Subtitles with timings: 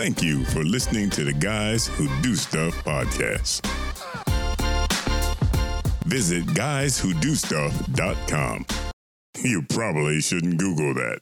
[0.00, 3.60] Thank you for listening to the Guys Who Do Stuff podcast.
[6.06, 8.64] Visit guyswhodostuff.com.
[9.44, 11.20] You probably shouldn't Google that.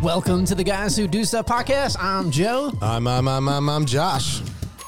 [0.00, 1.96] Welcome to the Guys Who Do Stuff podcast.
[1.98, 2.70] I'm Joe.
[2.80, 4.40] I'm, I'm, I'm, I'm, I'm Josh.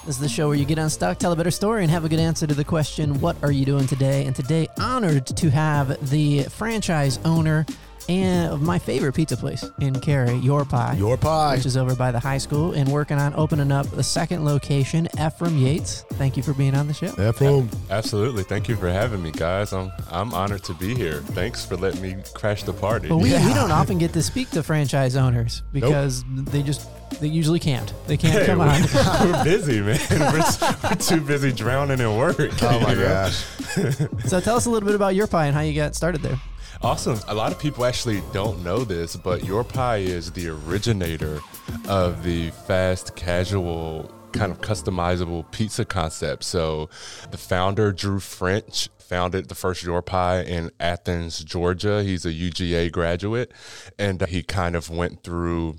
[0.07, 2.09] This is the show where you get unstuck, tell a better story, and have a
[2.09, 4.25] good answer to the question, What are you doing today?
[4.25, 7.67] And today, honored to have the franchise owner
[8.09, 10.95] and of my favorite pizza place in Cary, Your Pie.
[10.97, 11.57] Your Pie.
[11.57, 15.09] Which is over by the high school and working on opening up the second location,
[15.21, 16.03] Ephraim Yates.
[16.13, 17.09] Thank you for being on the show.
[17.21, 17.69] Ephraim.
[17.91, 18.45] Absolutely.
[18.45, 19.73] Thank you for having me, guys.
[19.73, 21.15] I'm I'm honored to be here.
[21.35, 23.09] Thanks for letting me crash the party.
[23.09, 23.45] But we, Yeah.
[23.45, 26.89] we don't often get to speak to franchise owners because they just
[27.21, 27.93] they usually can't.
[28.07, 28.83] They can't Hey, come we're, on.
[29.33, 29.99] we're busy, man.
[30.11, 30.43] We're,
[30.91, 32.37] we're too busy drowning in work.
[32.63, 33.03] Oh my know?
[33.03, 33.45] gosh.
[34.27, 36.41] so tell us a little bit about Your Pie and how you got started there.
[36.83, 37.19] Awesome.
[37.29, 41.41] A lot of people actually don't know this, but Your Pie is the originator
[41.89, 46.45] of the fast casual kind of customizable pizza concept.
[46.45, 46.91] So
[47.31, 52.03] the founder, Drew French, founded the first Your Pie in Athens, Georgia.
[52.03, 53.53] He's a UGA graduate,
[53.99, 55.77] and uh, he kind of went through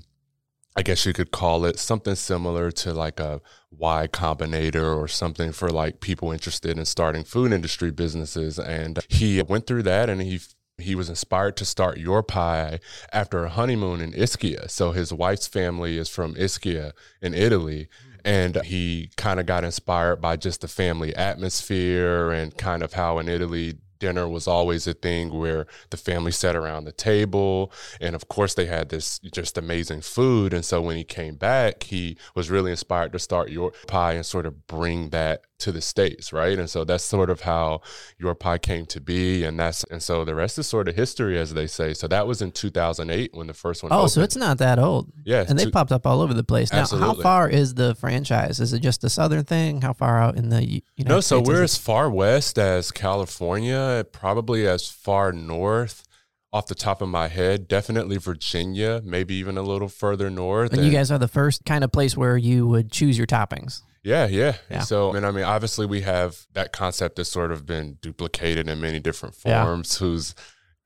[0.78, 3.40] I guess you could call it something similar to like a
[3.72, 8.60] Y Combinator or something for like people interested in starting food industry businesses.
[8.60, 10.38] And he went through that and he
[10.80, 12.78] he was inspired to start Your Pie
[13.12, 14.70] after a honeymoon in Ischia.
[14.70, 17.88] So his wife's family is from Ischia in Italy.
[18.24, 23.18] And he kind of got inspired by just the family atmosphere and kind of how
[23.18, 28.14] in Italy dinner was always a thing where the family sat around the table and
[28.14, 32.16] of course they had this just amazing food and so when he came back he
[32.34, 36.32] was really inspired to start your pie and sort of bring that to the states
[36.32, 37.80] right and so that's sort of how
[38.18, 41.36] your pie came to be and that's and so the rest is sort of history
[41.38, 44.10] as they say so that was in 2008 when the first one Oh, opened.
[44.12, 45.10] so it's not that old.
[45.24, 46.72] Yeah, And they two- popped up all over the place.
[46.72, 48.60] Now, how far is the franchise?
[48.60, 49.80] Is it just a southern thing?
[49.82, 52.90] How far out in the you know No, so States we're as far west as
[52.92, 56.04] California, probably as far north
[56.52, 60.72] off the top of my head, definitely Virginia, maybe even a little further north.
[60.72, 63.82] And you guys are the first kind of place where you would choose your toppings.
[64.02, 64.56] Yeah, yeah.
[64.70, 64.80] Yeah.
[64.80, 68.80] So, and I mean, obviously, we have that concept has sort of been duplicated in
[68.80, 69.64] many different Yeah.
[69.64, 69.98] forms.
[69.98, 70.34] Whose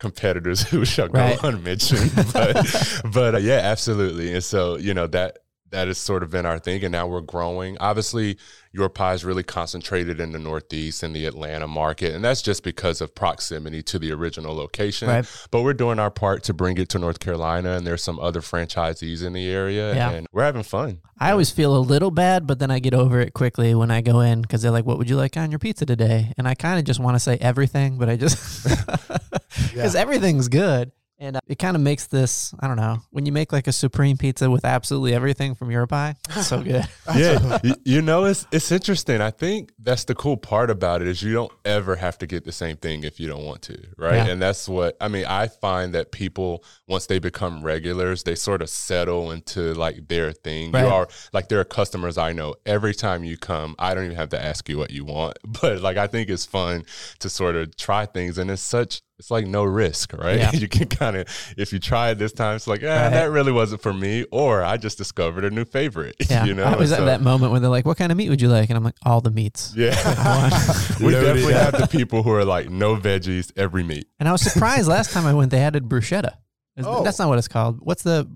[0.00, 1.38] competitors who shall go Right.
[1.44, 4.32] unmentioned, but but uh, yeah, absolutely.
[4.32, 5.38] And so, you know that
[5.72, 7.76] that has sort of been our thing, and now we're growing.
[7.80, 8.38] Obviously,
[8.72, 12.62] your pie is really concentrated in the Northeast and the Atlanta market, and that's just
[12.62, 15.08] because of proximity to the original location.
[15.08, 15.26] Right.
[15.50, 18.40] But we're doing our part to bring it to North Carolina, and there's some other
[18.40, 20.10] franchisees in the area, Yeah.
[20.12, 21.00] and we're having fun.
[21.18, 24.00] I always feel a little bad, but then I get over it quickly when I
[24.00, 26.54] go in because they're like, "What would you like on your pizza today?" And I
[26.54, 28.66] kind of just want to say everything, but I just
[29.72, 32.52] because everything's good, and uh, it kind of makes this.
[32.60, 35.86] I don't know when you make like a supreme pizza with absolutely everything from your
[35.86, 36.84] pie, it's so good.
[37.16, 39.20] yeah, you know, it's it's interesting.
[39.20, 42.44] I think that's the cool part about it is you don't ever have to get
[42.44, 44.16] the same thing if you don't want to, right?
[44.16, 44.26] Yeah.
[44.26, 45.24] And that's what I mean.
[45.24, 50.32] I find that people once they become regulars, they sort of settle into like their
[50.32, 50.72] thing.
[50.72, 50.82] Right.
[50.82, 52.56] You are like there are customers I know.
[52.66, 55.80] Every time you come, I don't even have to ask you what you want, but
[55.80, 56.84] like I think it's fun
[57.20, 59.02] to sort of try things, and it's such.
[59.22, 60.36] It's like no risk, right?
[60.38, 60.50] Yeah.
[60.62, 63.08] You can kind of, if you try it this time, it's like, ah, Right.
[63.10, 66.16] that really wasn't for me, or I just discovered a new favorite.
[66.28, 68.10] Yeah, you know, I was And have so- that moment where they're like, "What kind
[68.10, 69.94] of meat would you like?" And I'm like, "All the meats." yeah.
[71.00, 71.72] we Loaded definitely up.
[71.74, 74.06] have the people who are like no veggies, every meat.
[74.18, 76.34] And I was surprised last time I went, they added bruschetta.
[76.78, 77.04] Oh.
[77.04, 77.78] That's not what it's called.
[77.80, 78.28] What's the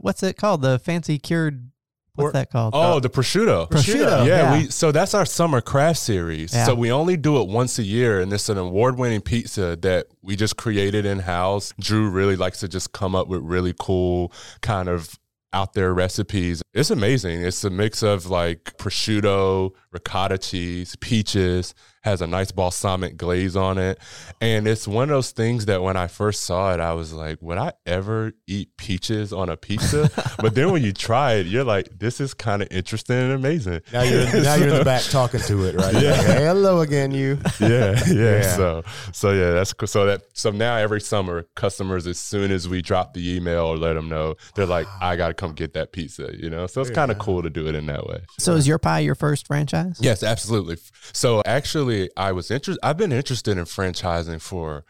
[0.00, 0.62] what's it called?
[0.62, 1.70] The fancy cured.
[2.14, 2.74] What's Por- that called?
[2.76, 3.70] Oh, the prosciutto.
[3.70, 4.26] prosciutto.
[4.26, 6.52] Yeah, we so that's our summer craft series.
[6.52, 6.66] Yeah.
[6.66, 10.36] So we only do it once a year, and it's an award-winning pizza that we
[10.36, 11.72] just created in house.
[11.80, 14.30] Drew really likes to just come up with really cool
[14.60, 15.18] kind of
[15.54, 16.62] out there recipes.
[16.74, 17.42] It's amazing.
[17.42, 23.78] It's a mix of like prosciutto, ricotta cheese, peaches, has a nice balsamic glaze on
[23.78, 23.98] it.
[24.40, 27.40] And it's one of those things that when I first saw it, I was like,
[27.40, 30.10] would I ever eat peaches on a pizza?
[30.38, 33.80] but then when you try it, you're like, this is kind of interesting and amazing.
[33.92, 35.92] Now you're now you're in the back talking to it, right?
[36.02, 36.14] Yeah.
[36.20, 37.38] Hey, hello again, you.
[37.60, 38.56] yeah, yeah, Yeah.
[38.56, 38.82] So,
[39.12, 39.86] so yeah, that's cool.
[39.86, 43.76] So that so now every summer, customers as soon as we drop the email or
[43.76, 46.34] let them know, they're like, I got to come get that pizza.
[46.36, 48.22] You know, so it's kind of cool to do it in that way.
[48.38, 49.98] So is your pie your first franchise?
[50.00, 50.78] Yes, absolutely.
[51.12, 52.80] So actually, I was interested.
[52.82, 54.84] I've been interested in franchising for,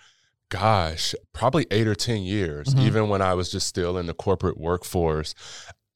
[0.49, 2.69] gosh, probably eight or ten years.
[2.75, 2.87] Mhm.
[2.87, 5.35] Even when I was just still in the corporate workforce,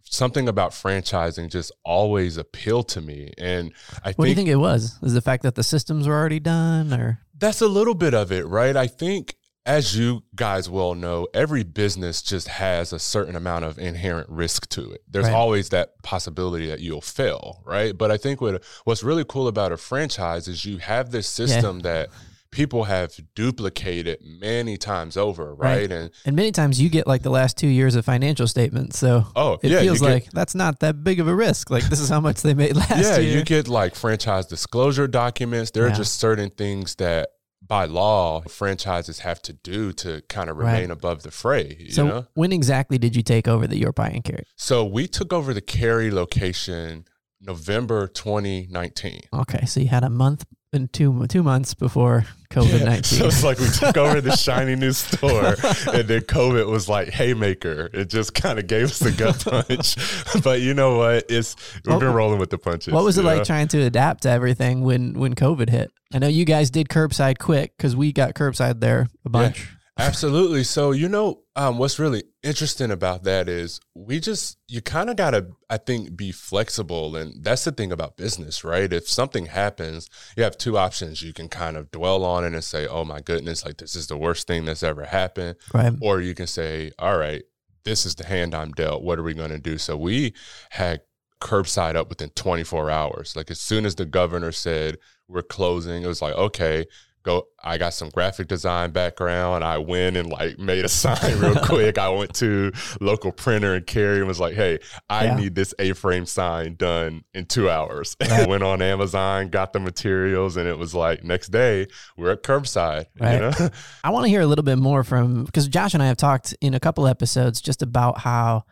[0.05, 3.33] something about franchising just always appealed to me.
[3.39, 3.73] And
[4.05, 4.99] I What do you think it was?
[5.03, 8.33] Is the fact that the systems were already done, or That's a little bit of
[8.33, 8.77] it, right?
[8.77, 9.37] I think
[9.67, 14.69] as you guys well know, every business just has a certain amount of inherent risk
[14.71, 15.03] to it.
[15.11, 15.35] There's Right.
[15.35, 17.97] always that possibility that you'll fail, right?
[17.99, 21.81] But I think what what's really cool about a franchise is you have this system
[21.81, 22.09] that
[22.53, 25.81] people have duplicated many times over, right?
[25.81, 25.93] Right.
[25.93, 28.99] And And many times you get like the last two years of financial statements.
[28.99, 31.71] So Oh, it yeah, feels get- like that's not that big of a risk.
[31.71, 33.03] Like this is how much they made last year.
[33.03, 33.39] yeah, year.
[33.39, 35.73] you get like franchise disclosure documents.
[35.73, 37.31] There are just certain things that
[37.67, 40.73] by law franchises have to do to kind of Right.
[40.75, 41.77] remain above the fray.
[41.81, 42.27] You so know?
[42.35, 44.45] when exactly did you take over the Your Pie and Cary?
[44.57, 47.07] So we took over the Cary location
[47.41, 49.23] November 2019.
[49.33, 50.45] Okay, so you had a month
[50.93, 53.19] two two months before COVID nineteen.
[53.19, 55.55] So it's like we took over the shiny new store,
[55.95, 57.91] and then COVID was like haymaker.
[57.93, 59.97] It just kind of gave us a gut punch.
[60.45, 61.25] but you know what?
[61.29, 62.93] It's we've What- been rolling with the punches.
[62.93, 65.91] What was it you like trying to adapt to everything when when COVID hit?
[66.15, 69.69] I know you guys did curbside quick because we got curbside there a bunch.
[69.99, 70.63] Absolutely.
[70.63, 75.17] So you know, um, what's really interesting about that is we just you kind of
[75.17, 78.93] gotta, I think, be flexible, and that's the thing about business, right?
[78.93, 81.23] If something happens, you have two options.
[81.23, 84.07] You can kind of dwell on it and say, "Oh my goodness, like this is
[84.07, 85.93] the worst thing that's ever happened," Right.
[86.03, 87.43] or you can say, "All right,
[87.85, 89.03] this is the hand I'm dealt.
[89.03, 90.35] What are we going to do?" So we
[90.71, 91.01] had
[91.41, 93.35] curbside up within 24 hours.
[93.37, 94.99] Like as soon as the governor said
[95.29, 96.87] we're closing, it was like, okay,
[97.27, 97.49] go.
[97.63, 99.65] I got some graphic design background.
[99.65, 101.99] I went and like made a sign real quick.
[101.99, 104.79] I went to local printer and Cary and was like, hey,
[105.11, 105.37] I Yeah.
[105.37, 108.17] need this A-frame sign done in two hours.
[108.31, 111.87] I went on Amazon, got the materials, and it was like next day
[112.17, 113.07] we're at curbside.
[113.21, 113.35] Right.
[113.35, 113.71] You know?
[114.05, 116.55] I want to hear a little bit more from because Josh and I have talked
[116.61, 118.65] in a couple episodes just about how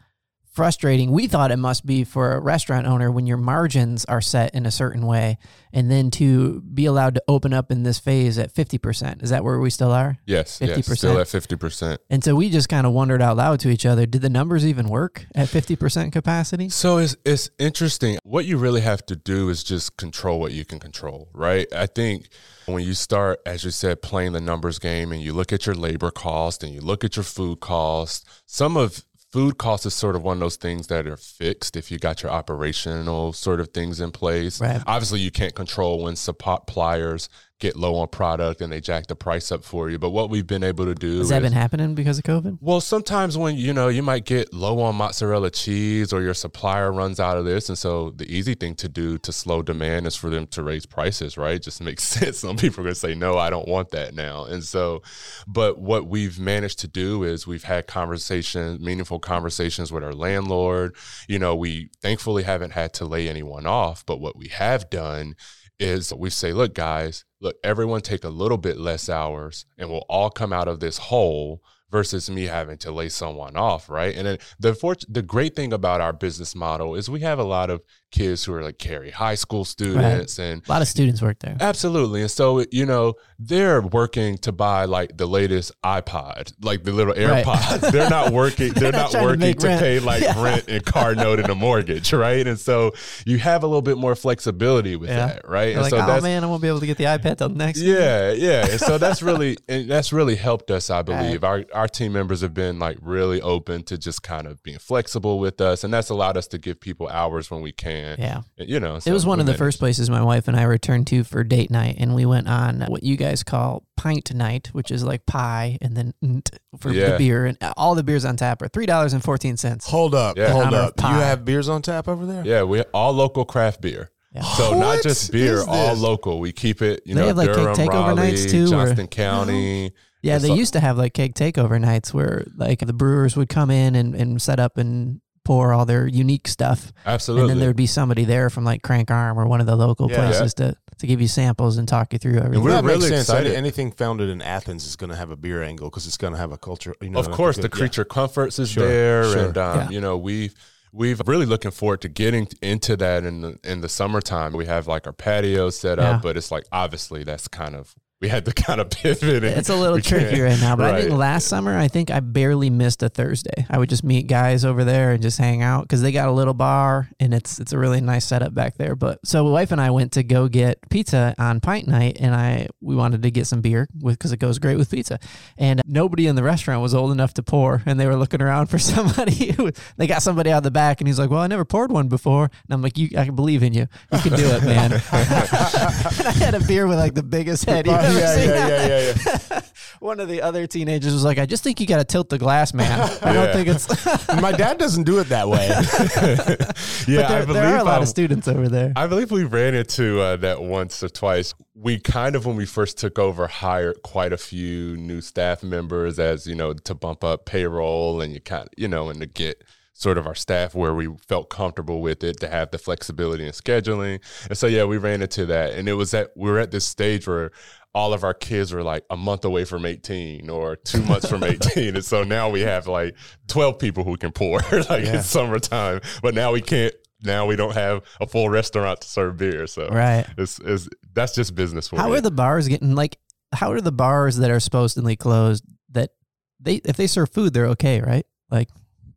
[0.54, 4.54] frustrating we thought it must be for a restaurant owner when your margins are set
[4.54, 5.36] in a certain way
[5.72, 9.22] and then to be allowed to open up in this phase at 50%.
[9.22, 10.16] Is that where we still are?
[10.26, 10.96] yes, yes, 50%.
[10.96, 12.00] still at fifty percent.
[12.08, 14.64] And so we just kind of wondered out loud to each other, did the numbers
[14.64, 16.68] even work at 50% capacity?
[16.68, 18.18] So it's it's interesting.
[18.22, 21.66] What you really have to do is just control what you can control, right?
[21.74, 22.28] I think
[22.66, 25.74] when you start, as you said, playing the numbers game and you look at your
[25.74, 29.04] labor cost and you look at your food cost, some of
[29.34, 32.22] food cost is sort of one of those things that are fixed if you got
[32.22, 34.60] your operational sort of things in place.
[34.60, 34.80] Right.
[34.86, 37.28] Obviously, you can't control when suppliers
[37.60, 39.98] get low on product and they jack the price up for you.
[39.98, 42.24] But what we've been able to do is, Has that is been happening because of
[42.24, 42.58] COVID?
[42.60, 46.92] well, sometimes when you know you might get low on mozzarella cheese or your supplier
[46.92, 50.16] runs out of this, and so the easy thing to do to slow demand is
[50.16, 51.62] for them to raise prices, right?
[51.62, 52.38] Just makes sense.
[52.38, 55.02] Some people are going to say, "No, I don't want that now," and so,
[55.46, 60.96] but what we've managed to do is we've had conversations, meaningful conversations with our landlord.
[61.28, 65.36] You know, we thankfully haven't had to lay anyone off, but what we have done
[65.78, 70.04] is we say, look, guys, look, everyone take a little bit less hours and we'll
[70.08, 74.16] all come out of this hole versus me having to lay someone off, right?
[74.16, 74.74] And then the
[75.08, 77.82] the great thing about our business model is we have a lot of
[78.14, 81.56] kids who are like Cary high school students and A lot of students work there.
[81.60, 82.20] Absolutely.
[82.20, 87.12] And so, you know, they're working to buy like the latest iPod, like the little
[87.14, 87.44] Right.
[87.44, 87.90] AirPods.
[87.92, 90.40] They're not working, they're, not not, trying to working to, pay like Yeah.
[90.42, 92.46] rent and car note and a mortgage, right?
[92.46, 92.92] And so
[93.26, 95.26] you have a little bit more flexibility with Yeah.
[95.26, 95.72] that, right?
[95.74, 97.80] And like, so oh man, I won't be able to get the iPad till next
[97.80, 97.98] year.
[98.00, 98.66] yeah, yeah.
[98.70, 101.42] And so that's really and that's really helped us, I believe.
[101.42, 105.38] Our our team members have been like really open to just kind of being flexible
[105.40, 108.03] with us, and that's allowed us to give people hours when we can.
[108.18, 108.42] Yeah.
[108.56, 111.24] You know, It was one of the first places my wife and I returned to
[111.24, 115.02] for date night, and we went on what you guys call pint night, which is
[115.04, 118.68] like pie and then nt for the beer, and all the beers on tap are
[118.68, 119.86] three dollars and fourteen cents.
[119.88, 120.50] Hold up, Yeah.
[120.50, 120.94] hold up.
[121.00, 122.44] You have beers on tap over there?
[122.44, 124.10] Yeah, we all local craft beer.
[124.34, 124.42] Yeah.
[124.42, 126.40] So not just beer, all local.
[126.40, 127.20] We keep it, you know.
[127.20, 129.92] They know, have, like, cake Durham, takeover Raleigh, nights, too, or- Johnston County.
[130.22, 133.36] Yeah, It's they all- used to have like cake takeover nights where like the brewers
[133.36, 137.42] would come in and, and set up and pour all their unique stuff, Absolutely.
[137.42, 139.76] and then there would be somebody there from like Crank Arm or one of the
[139.76, 140.16] local Yeah.
[140.16, 142.62] places to to give you samples and talk you through everything.
[142.62, 143.22] we're that really sense.
[143.28, 143.52] Excited.
[143.54, 146.38] Anything founded in Athens is going to have a beer angle because it's going to
[146.38, 146.94] have a culture.
[147.02, 147.68] You know, of course, the yeah.
[147.68, 149.46] creature comforts is Sure, there, sure.
[149.46, 149.88] and um, Yeah.
[149.90, 150.54] you know we've
[150.92, 154.52] we've really looking forward to getting into that in the in the summertime.
[154.52, 156.12] We have like our patio set Yeah.
[156.12, 159.44] up, but it's like obviously that's kind of we had to kind of pivot.
[159.44, 162.70] It's a little tricky right now, but I think last summer I think I barely
[162.70, 163.66] missed a Thursday.
[163.68, 166.32] I would just meet guys over there and just hang out because they got a
[166.32, 168.94] little bar and it's it's a really nice setup back there.
[168.94, 172.34] But so my wife and I went to go get pizza on Pint Night, and
[172.34, 175.18] I we wanted to get some beer with because it goes great with pizza,
[175.58, 178.68] and nobody in the restaurant was old enough to pour, and they were looking around
[178.68, 179.52] for somebody.
[179.52, 181.92] Who, they got somebody out of the back, and he's like, "Well, I never poured
[181.92, 183.86] one before," and I'm like, "You, I believe in you.
[184.12, 187.86] You can do it, man." and I had a beer with like the biggest head
[188.04, 188.48] ever yeah, seen.
[188.48, 189.60] yeah, yeah, yeah, yeah.
[190.00, 192.38] One of the other teenagers was like, "I just think you got to tilt the
[192.38, 193.00] glass, man.
[193.22, 193.88] I don't think it's."
[194.40, 195.68] My dad doesn't do it that way.
[197.08, 198.92] yeah, there, I believe there are a lot um, of students over there.
[198.96, 201.54] I believe we ran into uh, that once or twice.
[201.74, 206.18] We kind of, when we first took over, hired quite a few new staff members
[206.18, 209.26] as you know to bump up payroll and you kind of you know and to
[209.26, 209.62] get
[209.94, 213.52] sort of our staff where we felt comfortable with it to have the flexibility in
[213.52, 214.20] scheduling.
[214.48, 216.84] And so yeah, we ran into that, and it was that we were at this
[216.84, 217.52] stage where
[217.94, 221.44] all of our kids were like a month away from 18 or two months from
[221.44, 223.14] 18 and so now we have like
[223.48, 225.18] 12 people who can pour like Yeah.
[225.18, 229.36] it's summertime but now we can't now we don't have a full restaurant to serve
[229.36, 230.26] beer so right.
[230.36, 232.16] it's, it's that's just business for How me.
[232.16, 233.18] are the bars getting like?
[233.52, 236.10] How are the bars that are supposedly closed that
[236.58, 238.26] they if they serve food they're okay, right?
[238.50, 238.68] Like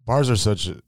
[0.06, 0.80] Bars are such a,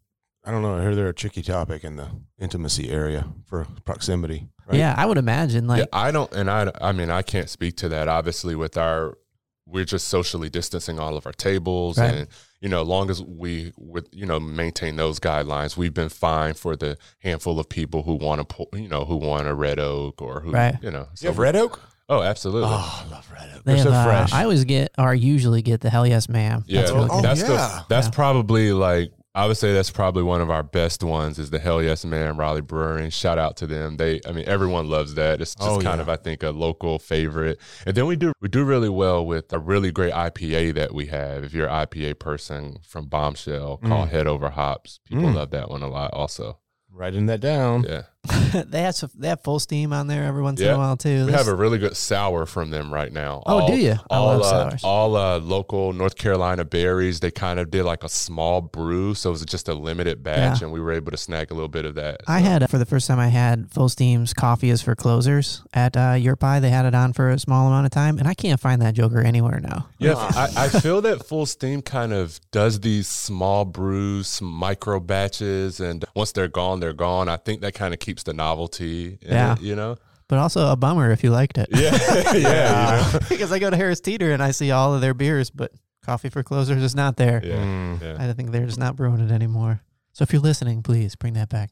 [0.45, 4.47] I don't know, I hear they're a tricky topic in the intimacy area for proximity.
[4.69, 4.77] Right?
[4.77, 7.75] yeah, I would imagine like yeah, I don't, and I, I mean, I can't speak
[7.77, 8.07] to that.
[8.07, 9.17] Obviously, with our,
[9.65, 12.13] we're just socially distancing all of our tables, Right.
[12.13, 12.27] and
[12.61, 16.53] you know, as long as we, with you know, maintain those guidelines, we've been fine
[16.53, 19.79] for the handful of people who want to, pull, you know, who want a red
[19.79, 20.75] oak or who, Right.
[20.81, 21.79] you know, You have Red Oak?
[22.09, 22.67] Oh, absolutely.
[22.71, 23.63] Oh, I love Red Oak.
[23.63, 24.33] they They're so have, uh, fresh.
[24.33, 26.63] I always get or usually get the hell yes ma'am.
[26.67, 27.47] Yeah, That's really Oh, that's yeah.
[27.47, 28.11] the that's Yeah.
[28.11, 31.83] probably like I would say that's probably one of our best ones is the Hell
[31.83, 33.11] Yes Ma'am Raleigh Brewing.
[33.11, 33.97] Shout out to them.
[33.97, 35.39] They I mean everyone loves that.
[35.39, 36.01] It's just Oh, kind yeah.
[36.01, 37.59] of I think a local favorite.
[37.85, 41.05] And then we do we do really well with a really great IPA that we
[41.07, 41.43] have.
[41.43, 45.35] If you're an IPA person from Bombshell called Head Over Hops, people Mm.
[45.35, 46.57] love that one a lot also.
[46.91, 47.83] Writing that down.
[47.87, 48.03] Yeah.
[48.67, 51.25] they have some, they have Fullsteam on there every once in a while too.
[51.25, 53.43] We This- have a really good sour from them right now.
[53.45, 53.93] Oh, do you?
[54.09, 54.81] I all, love uh, sours.
[54.83, 57.19] all uh, local North Carolina berries.
[57.19, 60.61] They kind of did like a small brew, so it was just a limited batch,
[60.61, 60.65] Yeah.
[60.67, 62.21] and we were able to snag a little bit of that.
[62.27, 65.95] I had uh, for the first time I had Fullsteam's coffee is for closers at
[65.97, 66.59] uh, Your Pie.
[66.59, 68.93] They had it on for a small amount of time, and I can't find that
[68.93, 69.87] Joker anywhere now.
[69.97, 70.13] yeah.
[70.15, 76.05] I, I feel that Full Steam kind of does these small brews, micro batches, and
[76.15, 77.29] once they're gone, they're gone.
[77.29, 79.17] I think that kind of keeps the novelty.
[79.21, 79.53] In Yeah.
[79.53, 79.97] it, you know.
[80.27, 81.69] But also a bummer if you liked it.
[81.73, 81.97] Yeah,
[82.35, 83.19] yeah, you know?
[83.29, 85.71] because I go to Harris Teeter and I see all of their beers, but
[86.05, 87.41] coffee for closers is not there.
[87.43, 88.01] yeah, Mm.
[88.01, 88.17] yeah.
[88.19, 89.81] I think they're just not brewing it anymore.
[90.13, 91.71] So if you're listening, please bring that back.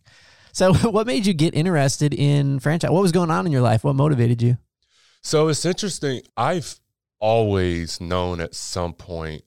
[0.53, 2.89] So, what made you get interested in franchise?
[2.89, 3.83] What was going on in your life?
[3.83, 4.57] What motivated you?
[5.21, 6.21] So it's interesting.
[6.35, 6.79] I've
[7.19, 9.43] always known at some point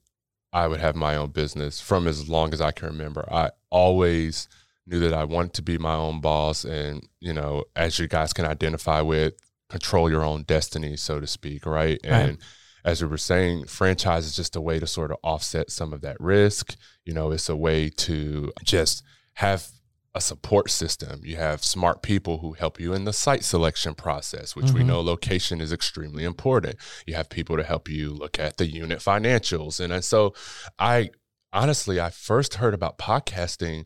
[0.52, 3.24] I would have my own business from as long as I can remember.
[3.32, 4.48] I always
[4.86, 8.32] knew that I wanted to be my own boss and, you know, as you guys
[8.32, 9.34] can identify with,
[9.68, 12.00] control your own destiny, so to speak, right?
[12.02, 12.38] And
[12.84, 16.00] as we were saying, franchise is just a way to sort of offset some of
[16.00, 16.76] that risk.
[17.04, 19.68] You know, it's a way to just have
[20.12, 21.20] a support system.
[21.22, 24.86] You have smart people who help you in the site selection process, which we Mhm.
[24.86, 26.76] know location is extremely important.
[27.06, 29.78] You have people to help you look at the unit financials.
[29.78, 30.34] And, and so
[30.80, 31.10] I
[31.52, 33.84] honestly, I first heard about podcasting.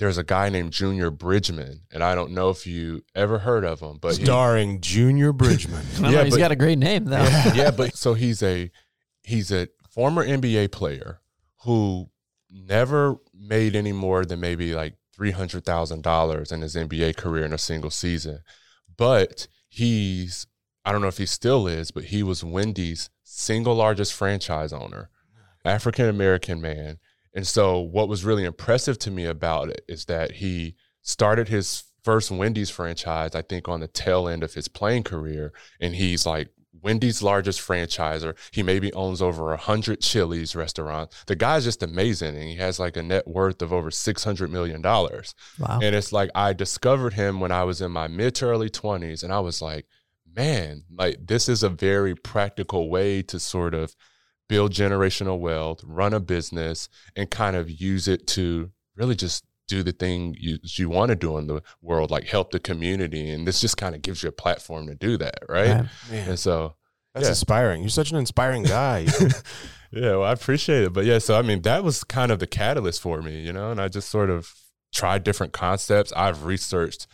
[0.00, 3.80] There's a guy named Junior Bridgeman, and I don't know if you ever heard of
[3.80, 5.84] him, but he- Starring Junior Bridgeman.
[6.00, 7.22] Yeah, know, he's but- got a great name though.
[7.54, 8.70] yeah, but so he's a
[9.22, 11.20] he's a former NBA player
[11.64, 12.08] who
[12.50, 17.44] never made any more than maybe like three hundred thousand dollars in his NBA career
[17.44, 18.40] in a single season.
[18.96, 20.46] But he's
[20.82, 25.10] I don't know if he still is, but he was Wendy's single largest franchise owner,
[25.62, 27.00] African American man.
[27.34, 31.84] And so what was really impressive to me about it is that he started his
[32.02, 35.52] first Wendy's franchise, I think, on the tail end of his playing career.
[35.80, 36.48] And he's like
[36.82, 38.36] Wendy's largest franchisor.
[38.52, 41.24] He maybe owns over a hundred Chili's restaurants.
[41.26, 42.36] The guy's just amazing.
[42.36, 44.82] And he has like a net worth of over $600 million.
[44.82, 45.24] Wow.
[45.82, 49.22] And it's like I discovered him when I was in my mid to early 20s.
[49.22, 49.86] And I was like,
[50.34, 53.94] man, like this is a very practical way to sort of
[54.50, 59.84] build generational wealth, run a business, and kind of use it to really just do
[59.84, 63.30] the thing you, you want to do in the world, like help the community.
[63.30, 65.38] And this just kind of gives you a platform to do that.
[65.48, 65.68] Right.
[65.68, 65.86] Right.
[66.10, 66.74] Man, And so,
[67.14, 67.30] that's yeah.
[67.30, 67.82] inspiring.
[67.82, 69.06] You're such an inspiring guy.
[69.92, 70.92] yeah, well, I appreciate it.
[70.92, 73.70] But yeah, so I mean, that was kind of the catalyst for me, you know,
[73.70, 74.52] and I just sort of
[74.92, 76.12] tried different concepts.
[76.16, 77.06] I've researched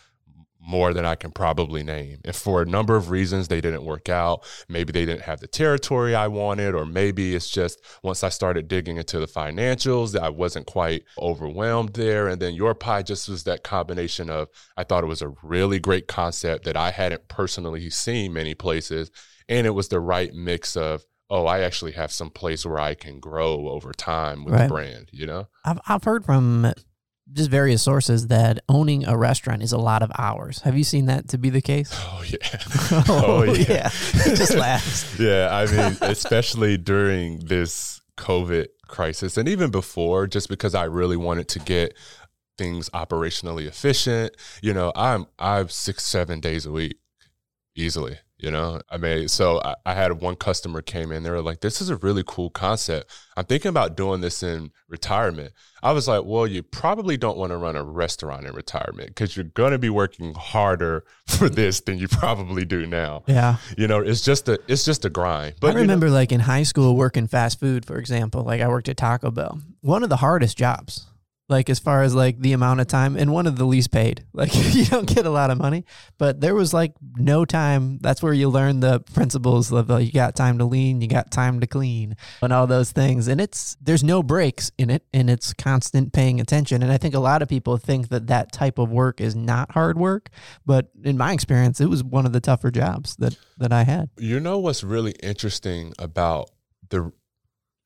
[0.67, 2.19] more than I can probably name.
[2.25, 4.45] And for a number of reasons, they didn't work out.
[4.69, 8.67] Maybe they didn't have the territory I wanted, or maybe it's just once I started
[8.67, 12.27] digging into the financials, that I wasn't quite overwhelmed there.
[12.29, 15.79] And then Your Pie just was that combination of I thought it was a really
[15.79, 19.11] great concept that I hadn't personally seen many places.
[19.49, 22.95] And it was the right mix of, oh, I actually have some place where I
[22.95, 24.63] can grow over time with Right.
[24.65, 25.47] the brand, you know?
[25.65, 26.73] I've I've heard from
[27.33, 30.61] just various sources that owning a restaurant is a lot of hours.
[30.61, 31.91] Have you seen that to be the case?
[32.09, 32.37] Oh yeah.
[33.09, 33.89] Oh, oh, yeah.
[34.35, 35.19] just laughs.
[35.19, 41.17] yeah, I mean, especially during this COVID crisis and even before, just because I really
[41.17, 41.95] wanted to get
[42.57, 44.35] things operationally efficient.
[44.63, 46.99] You know, I'm I'm six, seven days a week
[47.75, 48.19] easily.
[48.39, 51.23] You know, I mean, so I, I, had one customer came in.
[51.23, 53.11] They were like, "This is a really cool concept.
[53.35, 57.53] I'm thinking about doing this in retirement." I was like, "Well, you probably don't want
[57.53, 61.81] to run a restaurant in retirement because you're going to be working harder for this
[61.81, 65.55] than you probably do now." Yeah, you know, it's just a it's just a grind.
[65.59, 68.43] But I remember, you know, like in high school, working fast food, for example.
[68.43, 69.63] Like I worked at Taco Bell.
[69.81, 71.07] One of the hardest jobs
[71.49, 74.25] like as far as like the amount of time and one of the least paid.
[74.37, 75.87] Like you don't get a lot of money
[76.19, 77.99] but there was like no time.
[78.03, 81.31] That's where you learn the principles of uh, you got time to lean you got
[81.31, 85.31] time to clean and all those things and it's there's no breaks in it and
[85.31, 88.79] it's constant paying attention and i think a lot of people think that that type
[88.79, 90.29] of work is not hard work
[90.65, 94.11] but in my experience it was one of the tougher jobs that that i had.
[94.19, 96.51] You know what's really interesting about
[96.91, 97.13] the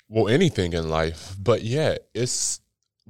[0.09, 2.61] well anything in life but yeah it's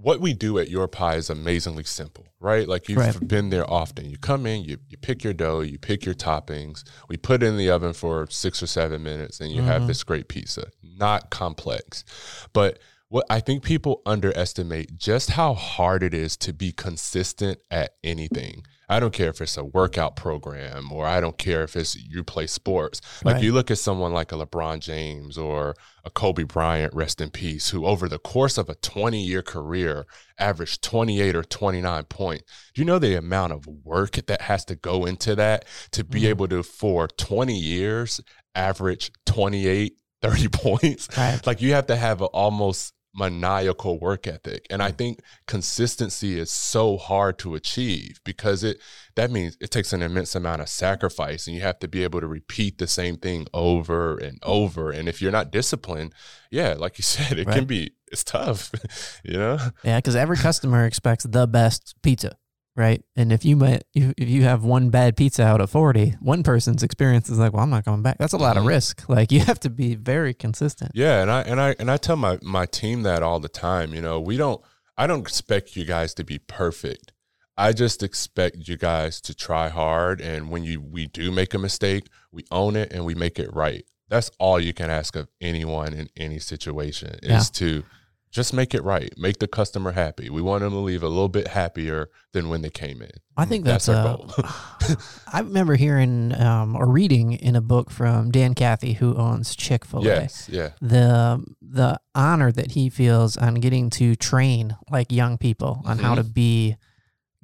[0.02, 2.66] what we do at Your Pie is amazingly simple, right?
[2.66, 3.28] Like you've right.
[3.28, 4.08] been there often.
[4.08, 7.46] You come in, you, you pick your dough, you pick your toppings, we put it
[7.46, 9.68] in the oven for six or seven minutes, and you mm-hmm.
[9.68, 10.70] have this great pizza.
[10.82, 12.04] Not complex.
[12.52, 12.78] But
[13.10, 18.62] what I think people underestimate just how hard it is to be consistent at anything.
[18.88, 22.22] I don't care if it's a workout program or I don't care if it's you
[22.22, 23.00] play sports.
[23.24, 23.44] Like right.
[23.44, 25.74] you look at someone like a LeBron James or
[26.04, 30.06] a Kobe Bryant, rest in peace, who over the course of a 20 year career
[30.38, 32.44] averaged 28 or 29 points.
[32.74, 36.22] Do you know the amount of work that has to go into that to be
[36.22, 36.28] mm.
[36.28, 38.20] able to, for 20 years,
[38.54, 41.08] average 28, 30 points?
[41.16, 41.44] Right.
[41.44, 44.66] Like you have to have an almost maniacal work ethic.
[44.70, 44.98] And i mm.
[44.98, 48.78] think consistency is so hard to achieve because it
[49.16, 52.20] that means it takes an immense amount of sacrifice and you have to be able
[52.20, 54.90] to repeat the same thing over and over.
[54.90, 56.14] And if you're not disciplined
[56.50, 57.56] yeah like you said it right.
[57.56, 58.72] can be it's tough
[59.24, 59.58] you know?
[59.82, 62.36] Yeah because every customer expects the best pizza
[62.76, 63.02] right?
[63.16, 66.82] And if you might, if you have one bad pizza out of 40, one person's
[66.82, 68.18] experience is like, well, I'm not coming back.
[68.18, 68.68] That's a lot of mm-hmm.
[68.68, 69.04] risk.
[69.10, 70.92] Like you have to be very consistent.
[70.94, 71.20] Yeah.
[71.20, 74.00] And I, and I, and I tell my, my team that all the time, you
[74.00, 74.62] know, we don't,
[74.96, 77.12] I don't expect you guys to be perfect.
[77.56, 80.20] I just expect you guys to try hard.
[80.20, 83.52] And when you, we do make a mistake, we own it and we make it
[83.52, 83.84] right.
[84.08, 87.40] That's all you can ask of anyone in any situation is yeah.
[87.54, 87.84] to,
[88.30, 89.12] just make it right.
[89.18, 90.30] Make the customer happy.
[90.30, 93.10] We want them to leave a little bit happier than when they came in.
[93.36, 94.30] I think that's, that's our goal.
[95.32, 99.84] I remember hearing um, or reading in a book from Dan Cathy, who owns Chick
[99.84, 100.04] Fil A.
[100.04, 100.70] Yes, yeah.
[100.80, 106.06] The the honor that he feels on getting to train like young people on mm-hmm.
[106.06, 106.76] how to be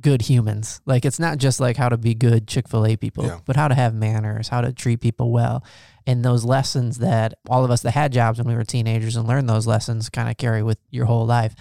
[0.01, 0.81] good humans.
[0.87, 3.41] Like it's not just like how to be good Chick fil A people, yeah.
[3.45, 5.65] but how to have manners, how to treat people well.
[6.07, 9.27] And those lessons that all of us that had jobs when we were teenagers and
[9.27, 11.55] learned those lessons kind of carry with your whole life.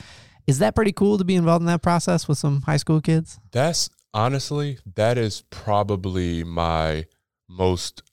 [0.48, 3.40] Is that pretty cool to be involved in that process with some high school kids?
[3.52, 7.06] That's honestly, that is probably my
[7.50, 8.04] most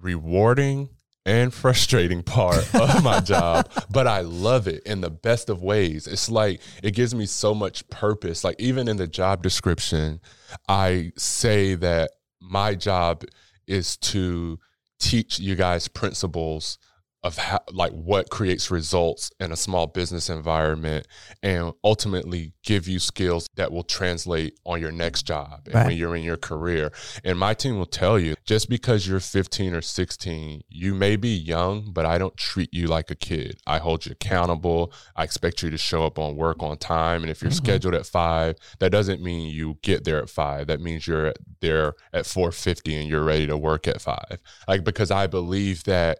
[0.00, 0.88] rewarding
[1.26, 6.06] and frustrating part of my job, but I love it in the best of ways.
[6.06, 8.44] It's like it gives me so much purpose.
[8.44, 10.20] Like even in the job description,
[10.68, 13.24] I say that my job
[13.66, 14.58] is to
[14.98, 16.78] teach you guys principles
[17.24, 21.08] of how, like what creates results in a small business environment
[21.42, 25.86] and ultimately give you skills that will translate on your next job and right.
[25.86, 26.92] when you're in your career.
[27.24, 31.30] And my team will tell you just because you're 15 or 16, you may be
[31.30, 33.58] young, but I don't treat you like a kid.
[33.66, 34.92] I hold you accountable.
[35.16, 37.22] I expect you to show up on work on time.
[37.22, 37.64] And if you're mm-hmm.
[37.64, 40.66] scheduled at five, that doesn't mean you get there at five.
[40.66, 44.40] That means you're there at 450 and you're ready to work at five.
[44.68, 46.18] Like, because I believe that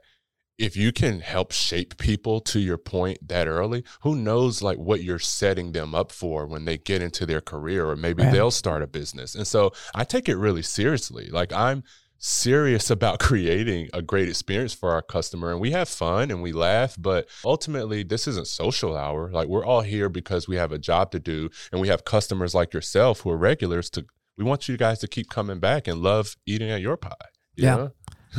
[0.59, 5.03] if you can help shape people to your point that early, who knows like what
[5.03, 8.33] you're setting them up for when they get into their career or maybe right.
[8.33, 9.35] they'll start a business.
[9.35, 11.29] And so I take it really seriously.
[11.29, 11.83] Like I'm
[12.19, 16.53] serious about creating a great experience for our customer and we have fun and we
[16.53, 19.31] laugh, but ultimately this isn't social hour.
[19.33, 22.55] Like we're all here because we have a job to do and we have customers
[22.55, 26.01] like yourself who are regulars to we want you guys to keep coming back and
[26.01, 27.13] love eating at your pie.
[27.57, 27.77] yeah.
[27.77, 27.91] Know?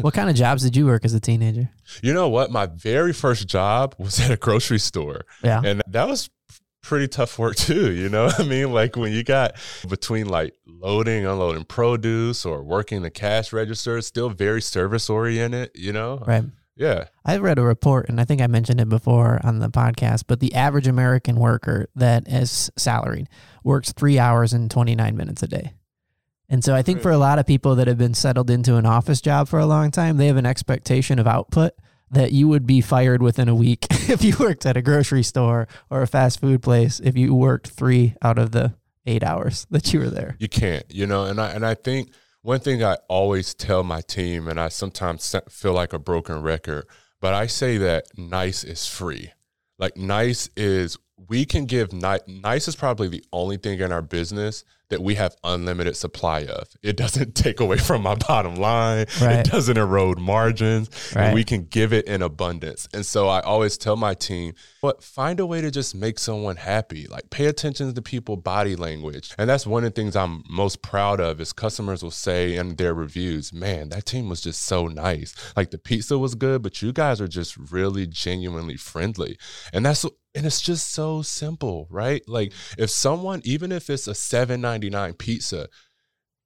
[0.01, 1.69] What kind of jobs did you work as a teenager?
[2.01, 2.51] You know what?
[2.51, 5.21] My very first job was at a grocery store.
[5.43, 5.61] Yeah.
[5.63, 6.29] And that was
[6.81, 8.29] pretty tough work too, you know?
[8.37, 9.55] I mean, like when you got
[9.89, 15.71] between like loading, unloading produce or working the cash register, it's still very service oriented,
[15.73, 16.23] you know?
[16.25, 16.43] Right.
[16.75, 17.05] Yeah.
[17.23, 20.41] I read a report, and I think I mentioned it before on the podcast, but
[20.41, 23.29] the average American worker that is salaried
[23.63, 25.73] works three hours and 29 minutes a day.
[26.49, 28.85] And so I think for a lot of people that have been settled into an
[28.85, 31.73] office job for a long time, they have an expectation of output
[32.11, 35.67] that you would be fired within a week if you worked at a grocery store
[35.89, 38.73] or a fast food place if you worked three out of the
[39.05, 40.35] eight hours that you were there.
[40.39, 44.01] You can't, you know, and I and I think one thing I always tell my
[44.01, 46.85] team, and I sometimes feel like a broken record,
[47.19, 49.31] but I say that nice is free.
[49.79, 52.21] Like nice is we can give nice.
[52.27, 56.67] Nice is probably the only thing in our business that we have unlimited supply of.
[56.81, 59.05] It doesn't take away from my bottom line.
[59.21, 59.39] Right.
[59.39, 60.89] It doesn't erode margins.
[61.15, 61.25] Right.
[61.25, 62.87] And we can give it in abundance.
[62.93, 66.55] And so I always tell my team, but find a way to just make someone
[66.55, 67.07] happy.
[67.07, 69.33] Like pay attention to people body language.
[69.37, 72.75] And that's one of the things I'm most proud of is customers will say in
[72.75, 75.35] their reviews, man, that team was just so nice.
[75.55, 79.37] Like the pizza was good, but you guys are just really genuinely friendly.
[79.73, 82.21] And that's and it's just so simple, right?
[82.27, 85.69] Like if someone, even if it's a seven ninety nine pizza,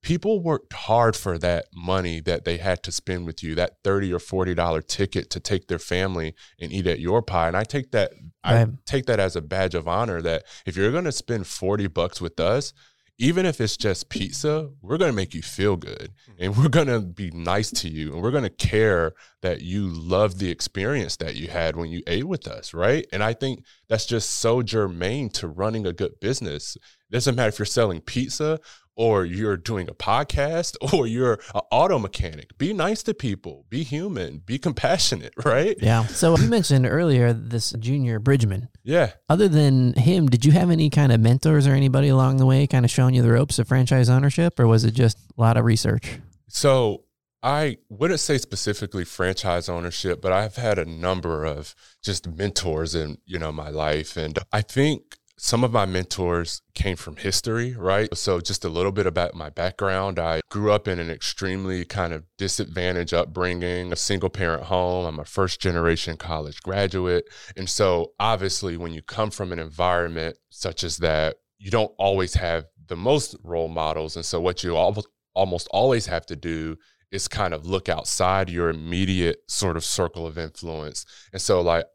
[0.01, 4.13] people worked hard for that money that they had to spend with you, that thirty
[4.13, 7.47] or forty dollar ticket to take their family and eat at your pie.
[7.47, 10.91] And I take that, I take that as a badge of honor that if you're
[10.91, 12.73] going to spend forty bucks with us.
[13.21, 16.33] Even if it's just pizza, we're going to make you feel good mm.
[16.39, 19.87] and we're going to be nice to you and we're going to care that you
[19.87, 23.05] love the experience that you had when you ate with us, right?
[23.11, 26.75] And I think that's just so germane to running a good business.
[26.77, 28.59] It doesn't matter if you're selling pizza
[28.99, 32.55] or you're doing a podcast or you're an auto mechanic.
[32.57, 35.77] Be nice to people, be human, be compassionate, right?
[35.81, 36.05] Yeah.
[36.07, 38.67] So you mentioned earlier this junior Bridgeman.
[38.83, 39.13] Yeah.
[39.29, 42.67] Other than him, did you have any kind of mentors or anybody along the way
[42.67, 45.55] kind of showing you the ropes of franchise ownership, or was it just a lot
[45.55, 46.19] of research?
[46.49, 47.05] So
[47.41, 53.19] I wouldn't say specifically franchise ownership, but I've had a number of just mentors in,
[53.25, 54.17] you know, my life.
[54.17, 58.13] And I think some of my mentors came from history, right?
[58.15, 60.19] So just a little bit about my background.
[60.19, 65.05] I grew up in an extremely kind of disadvantaged upbringing, a single parent home.
[65.05, 67.29] I'm a first generation college graduate.
[67.55, 72.33] And so obviously when you come from an environment such as that, you don't always
[72.33, 74.17] have the most role models.
[74.17, 76.75] And so what you almost almost always have to do
[77.11, 81.05] is kind of look outside your immediate sort of circle of influence.
[81.31, 81.85] And so like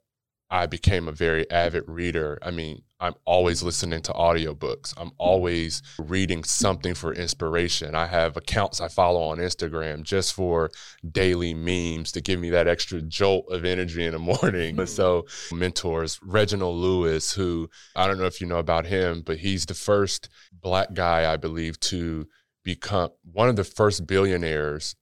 [0.50, 2.38] I became a very avid reader.
[2.40, 4.94] I mean, I'm always listening to audiobooks.
[4.96, 7.94] I'm always reading something for inspiration.
[7.94, 10.70] I have accounts I follow on Instagram just for
[11.12, 14.76] daily memes to give me that extra jolt of energy in the morning.
[14.76, 19.36] But so, mentors, Reginald Lewis, who I don't know if you know about him, but
[19.36, 20.30] he's the first
[20.62, 22.26] black guy, I believe, to
[22.62, 24.96] become one of the first billionaires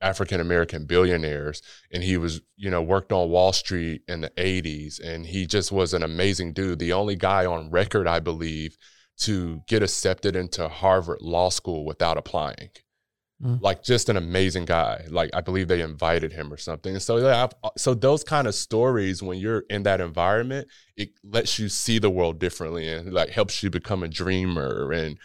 [0.00, 5.00] African American billionaires, and he was, you know, worked on Wall Street in the 80s,
[5.00, 6.78] and he just was an amazing dude.
[6.78, 8.76] The only guy on record, I believe,
[9.18, 12.70] to get accepted into Harvard Law School without applying.
[13.42, 13.60] Mm.
[13.60, 15.04] Like just an amazing guy.
[15.10, 16.94] Like I believe they invited him or something.
[16.94, 21.10] And so yeah, I've, so those kind of stories when you're in that environment, it
[21.22, 25.18] lets you see the world differently and like helps you become a dreamer and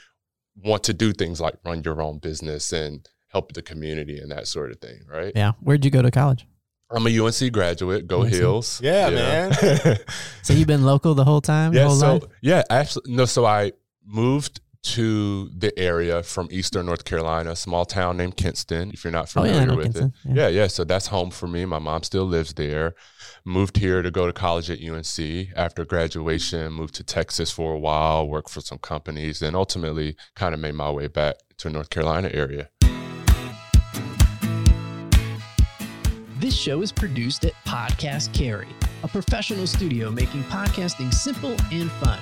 [0.57, 4.47] want to do things like run your own business and help the community and that
[4.47, 5.31] sort of thing, right?
[5.35, 5.53] Yeah.
[5.61, 6.45] Where'd you go to college?
[6.93, 8.05] I'm a UNC graduate.
[8.07, 8.33] Go UNC.
[8.33, 8.81] Hills.
[8.83, 9.97] Yeah, man.
[10.43, 11.73] So you've been local the whole time?
[11.73, 11.83] yeah.
[11.85, 12.23] whole So life?
[12.41, 13.25] yeah, actually, no.
[13.25, 13.71] So I
[14.05, 18.89] moved to the area from Eastern North Carolina, a small town named Kinston.
[18.91, 20.41] If you're not Oh, yeah, familiar with Kinston, it, yeah.
[20.43, 20.67] yeah, yeah.
[20.67, 21.63] So that's home for me.
[21.65, 22.95] My mom still lives there.
[23.45, 25.49] Moved here to go to college at UNC.
[25.55, 30.53] After graduation, moved to Texas for a while, worked for some companies, and ultimately kind
[30.53, 32.69] of made my way back to North Carolina area.
[36.41, 38.67] This show is produced at Podcast Cary,
[39.04, 42.17] a professional studio making podcasting simple and fun.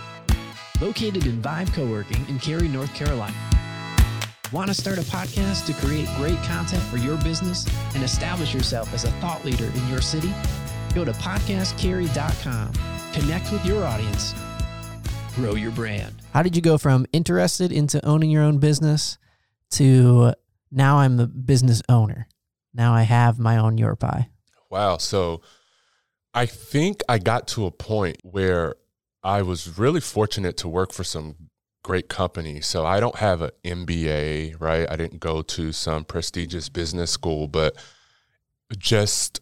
[0.81, 3.33] Located in Vibe Co-working in Cary, North Carolina.
[4.51, 8.93] Want to start a podcast to create great content for your business and establish yourself
[8.93, 10.33] as a thought leader in your city?
[10.93, 12.73] Go to podcastcarry.com.
[13.13, 14.33] Connect with your audience.
[15.35, 16.21] Grow your brand.
[16.33, 19.17] How did you go from interested into owning your own business
[19.71, 20.33] to
[20.73, 22.27] now I'm the business owner?
[22.73, 24.29] Now I have my own Your Pie.
[24.69, 24.97] Wow.
[24.97, 25.41] So
[26.33, 28.75] I think I got to a point where
[29.23, 31.35] I was really fortunate to work for some
[31.83, 32.67] great companies.
[32.67, 34.89] So I don't have an MBA, right?
[34.89, 37.75] I didn't go to some prestigious business school, but
[38.77, 39.41] just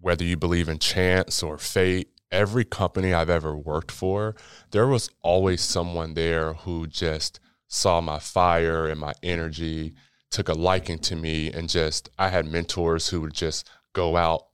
[0.00, 4.34] whether you believe in chance or fate, every company I've ever worked for,
[4.70, 9.94] there was always someone there who just saw my fire and my energy,
[10.30, 14.44] took a liking to me, and just I had mentors who would just go out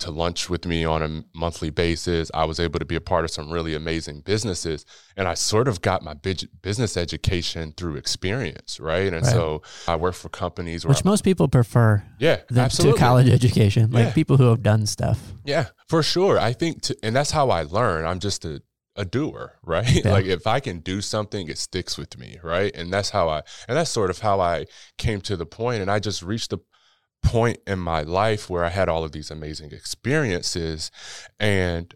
[0.00, 2.30] to lunch with me on a monthly basis.
[2.34, 4.84] I was able to be a part of some really amazing businesses.
[5.16, 9.12] And I sort of got my business education through experience, right?
[9.12, 9.32] And right.
[9.32, 14.06] so I work for companies Which I'm, most people prefer yeah, to college education, like
[14.06, 14.12] yeah.
[14.12, 15.32] people who have done stuff.
[15.44, 16.38] Yeah, for sure.
[16.38, 18.06] I think, to, and that's how I learn.
[18.06, 18.62] I'm just a,
[18.96, 19.90] a doer, right?
[20.04, 20.12] Yeah.
[20.12, 22.74] like if I can do something, it sticks with me, right?
[22.74, 24.66] And that's how I, and that's sort of how I
[24.98, 25.80] came to the.
[25.80, 26.58] And I just reached the
[27.22, 30.90] point in my life where I had all of these amazing experiences
[31.38, 31.94] and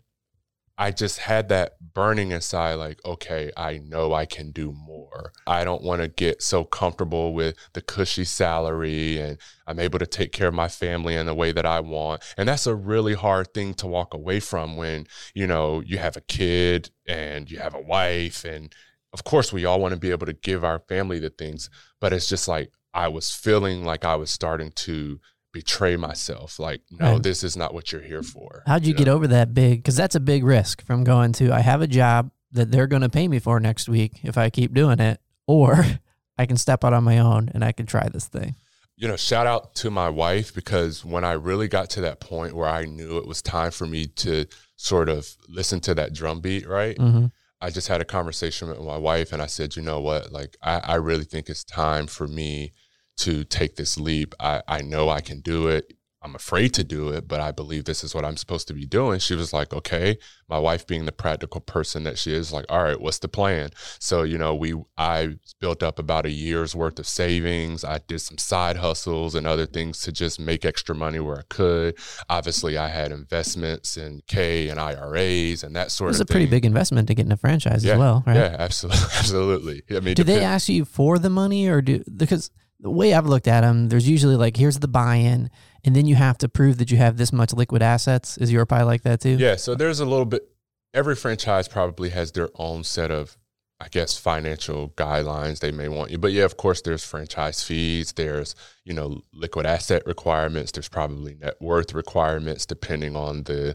[0.77, 5.33] I just had that burning inside like okay, I know I can do more.
[5.47, 10.07] I don't want to get so comfortable with the cushy salary and I'm able to
[10.07, 12.23] take care of my family in the way that I want.
[12.37, 16.17] And that's a really hard thing to walk away from when, you know, you have
[16.17, 18.75] a kid and you have a wife and
[19.13, 22.13] of course we all want to be able to give our family the things, but
[22.13, 25.21] it's just like I was feeling like I was starting to
[25.55, 26.59] betray myself.
[26.59, 27.23] Like, no, right.
[27.23, 28.65] this is not what you're here for.
[28.67, 29.15] How'd you, you get know?
[29.15, 29.79] over that big?
[29.79, 33.03] Because that's a big risk from going to, I have a job that they're going
[33.03, 35.87] to pay me for next week if I keep doing it, or
[36.39, 38.57] I can step out on my own and I can try this thing.
[38.97, 42.55] You know, shout out to my wife because when I really got to that point
[42.55, 46.41] where I knew it was time for me to sort of listen to that drum
[46.41, 46.97] beat, right?
[46.97, 47.27] Mm-hmm.
[47.61, 50.57] I just had a conversation with my wife and I said, you know what, like,
[50.63, 52.73] I, I really think it's time for me
[53.19, 54.35] to take this leap.
[54.41, 55.93] I, I know I can do it.
[56.25, 58.87] I'm afraid to do it, but I believe this is what I'm supposed to be
[58.87, 59.19] doing.
[59.19, 60.17] She was like, okay.
[60.49, 63.71] My wife being the practical person that she is, like, all right, what's the plan?
[63.99, 67.85] So, you know, we I built up about a year's worth of savings.
[67.85, 71.43] I did some side hustles and other things to just make extra money where I
[71.51, 71.99] could.
[72.31, 76.23] Obviously, I had investments in K and IRAs and that sort of thing.
[76.23, 78.37] It's a pretty big investment to get in a franchise yeah, as well, right?
[78.37, 79.03] Yeah, absolutely.
[79.25, 79.83] Absolutely.
[79.91, 82.51] I mean, do they ask you for the money or do because
[82.85, 85.51] the way I've looked at them, there's usually like, here's the buy in,
[85.85, 88.37] and then you have to prove that you have this much liquid assets.
[88.37, 89.39] Is your pie like that too?
[89.39, 89.57] Yeah.
[89.57, 90.47] So there's a little bit,
[90.93, 93.39] every franchise probably has their own set of,
[93.81, 96.19] I guess, financial guidelines they may want you.
[96.19, 101.37] But yeah, of course, there's franchise fees, there's, you know, liquid asset requirements, there's probably
[101.37, 103.75] net worth requirements depending on the,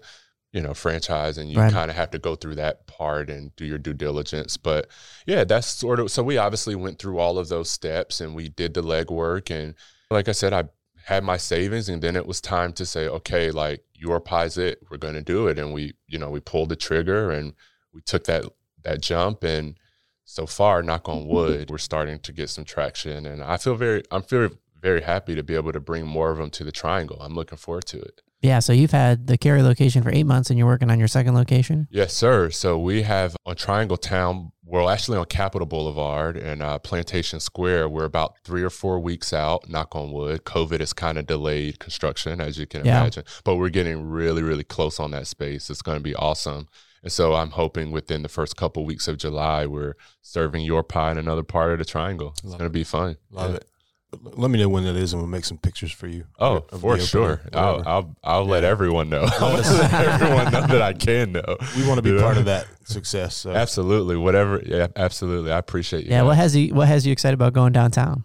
[0.52, 1.72] you know franchise and you right.
[1.72, 4.88] kind of have to go through that part and do your due diligence but
[5.26, 8.50] yeah that's sort of so we obviously went through all of those steps and we
[8.50, 9.76] did the legwork and
[10.10, 10.64] like i said i
[11.06, 14.80] had my savings and then it was time to say okay like your pie's it
[14.90, 17.54] we're going to do it and we you know we pulled the trigger and
[17.94, 18.44] we took that
[18.84, 19.80] that jump and
[20.26, 21.30] so far knock on mm-hmm.
[21.30, 24.50] wood we're starting to get some traction and i feel very i'm very
[24.82, 27.18] very happy to be able to bring more of them to the triangle.
[27.20, 30.50] I'm looking forward to it yeah, so you've had the Cary location for eight months
[30.50, 31.88] and you're working on your second location?
[31.92, 32.50] Yes, sir.
[32.52, 37.90] So we have on Triangle Town, we're actually on Capitol Boulevard and uh, Plantation Square,
[37.90, 40.46] we're about three or four weeks out, knock on wood.
[40.46, 43.02] COVID has kind of delayed construction, as you can yeah.
[43.02, 45.70] imagine, but we're getting really, really close on that space.
[45.70, 46.68] It's going to be awesome.
[47.02, 51.12] And so I'm hoping within the first couple weeks of July, we're serving your pie
[51.12, 52.34] in another part of the triangle.
[52.44, 53.18] It's going to be fun.
[53.32, 53.58] Love yeah.
[53.58, 53.69] it.
[54.12, 56.26] Let me know when that is, and we'll make some pictures for you.
[56.40, 57.42] Oh, for sure.
[57.54, 58.52] I'll I'll, I'll yeah.
[58.52, 59.28] let everyone know.
[59.40, 61.58] I'll let everyone know that I can know.
[61.78, 63.36] We want to be part of that success.
[63.36, 63.52] So.
[63.52, 64.18] Absolutely.
[64.18, 64.62] Whatever.
[64.66, 64.88] Yeah.
[64.96, 65.52] Absolutely.
[65.52, 66.12] I appreciate you.
[66.12, 66.24] Yeah.
[66.24, 68.24] What has you What has you excited about going downtown?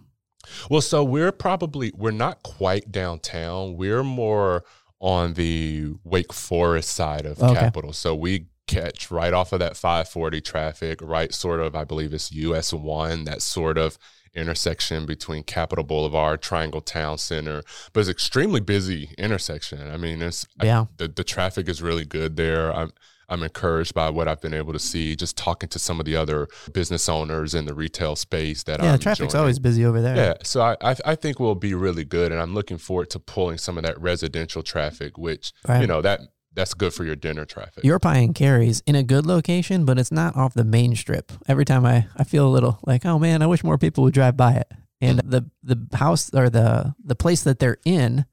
[0.69, 3.75] Well, so we're probably we're not quite downtown.
[3.75, 4.63] We're more
[4.99, 7.53] on the Wake Forest side of okay.
[7.53, 7.93] Capitol.
[7.93, 12.31] So we catch right off of that 540 traffic, right sort of, I believe it's
[12.31, 13.97] US 1, that sort of
[14.35, 19.89] intersection between Capitol Boulevard, Triangle Town Center, but it's extremely busy intersection.
[19.89, 20.81] I mean, it's yeah.
[20.81, 22.73] I, the the traffic is really good there.
[22.73, 22.91] I'm
[23.27, 26.15] I'm encouraged by what I've been able to see, just talking to some of the
[26.15, 28.63] other business owners in the retail space.
[28.63, 29.41] That yeah, I'm traffic's joining.
[29.41, 30.15] always busy over there.
[30.15, 33.19] Yeah, so I, I, I think we'll be really good, and I'm looking forward to
[33.19, 35.81] pulling some of that residential traffic, which right.
[35.81, 36.21] you know that
[36.55, 37.83] that's good for your dinner traffic.
[37.83, 41.31] Your pie and Cary's in a good location, but it's not off the main strip.
[41.47, 44.13] Every time I, I feel a little like, oh man, I wish more people would
[44.13, 44.71] drive by it.
[45.01, 48.25] And the the house or the the place that they're in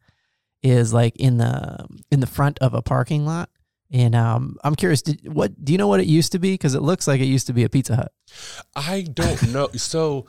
[0.62, 3.50] is like in the in the front of a parking lot.
[3.90, 6.54] And um, I'm curious, did, what do you know what it used to be?
[6.54, 8.12] Because it looks like it used to be a Pizza Hut.
[8.74, 9.68] I don't know.
[9.74, 10.28] so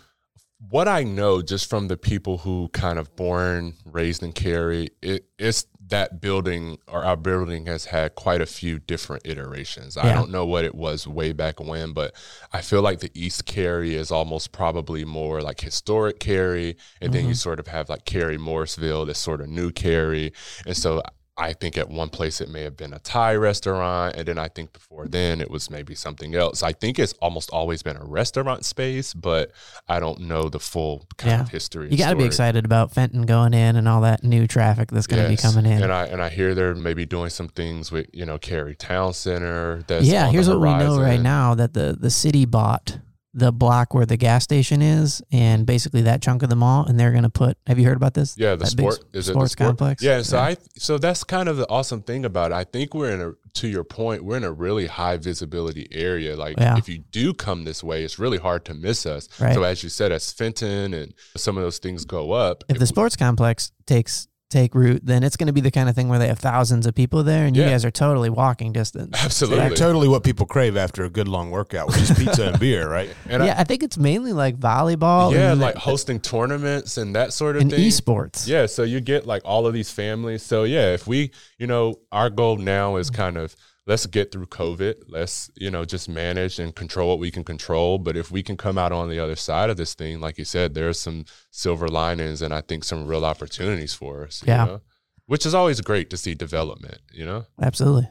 [0.69, 5.25] what I know just from the people who kind of born, raised in Cary, it,
[5.38, 9.95] it's that building or our building has had quite a few different iterations.
[9.95, 10.08] Yeah.
[10.10, 12.15] I don't know what it was way back when, but
[12.51, 17.13] I feel like the East Cary is almost probably more like historic Cary, and mm-hmm.
[17.13, 17.36] then you mm-hmm.
[17.36, 20.34] sort of have like Cary Morrisville, this sort of new Cary,
[20.65, 21.03] and so
[21.36, 24.50] I think at one place it may have been a Thai restaurant, and then I
[24.50, 26.62] think before then it was maybe something else.
[26.62, 29.52] I think it's almost always been a restaurant space, but
[29.89, 31.41] I don't know the full kind Yeah.
[31.41, 31.89] of history.
[31.89, 35.08] You got to be excited about Fenton going in and all that new traffic that's
[35.08, 35.41] going to Yes.
[35.41, 35.82] be coming in.
[35.82, 39.13] And I and I hear they're maybe doing some things with you know Cary Town
[39.13, 39.84] Center.
[39.88, 43.00] That's yeah, here's what we know right now that the the city bought
[43.36, 47.00] the block where the gas station is and basically that chunk of the mall and
[47.00, 49.28] they're going to put have you heard about this Yeah, the That big sport is
[49.28, 49.67] it the sports sport?
[49.69, 52.56] complex Yeah, so I so that's kind of the awesome thing about it.
[52.56, 56.36] I think we're in a to your point, we're in a really high visibility area.
[56.36, 56.78] Like Yeah.
[56.78, 59.28] if you do come this way, it's really hard to miss us.
[59.39, 59.54] Right.
[59.54, 62.88] So as you said, as Fenton and some of those things go up, if the
[62.88, 66.20] sports complex takes take root then it's going to be the kind of thing where
[66.20, 67.72] they have thousands of people there and you Yeah.
[67.72, 69.60] guys are totally walking distance absolutely.
[69.70, 72.89] Like, totally what people crave after a good long workout, which is pizza and beer,
[72.98, 73.10] right?
[73.28, 77.34] and yeah I, think it's mainly like volleyball yeah, and, like hosting tournaments and that
[77.34, 77.80] sort of and thing.
[77.80, 80.44] esports Yeah, so you get like all of these families.
[80.44, 83.16] So yeah, if we, you know, our goal now is mm.
[83.16, 84.96] kind of let's get through COVID.
[85.08, 87.98] Let's, you know, just manage and control what we can control.
[87.98, 90.46] But if we can come out on the other side of this thing, like you
[90.46, 94.41] said, there's some silver linings and I think some real opportunities for us.
[94.46, 94.65] you Yeah.
[94.65, 94.82] know?
[95.26, 97.46] Which is always great to see development, you know?
[97.62, 98.10] Absolutely.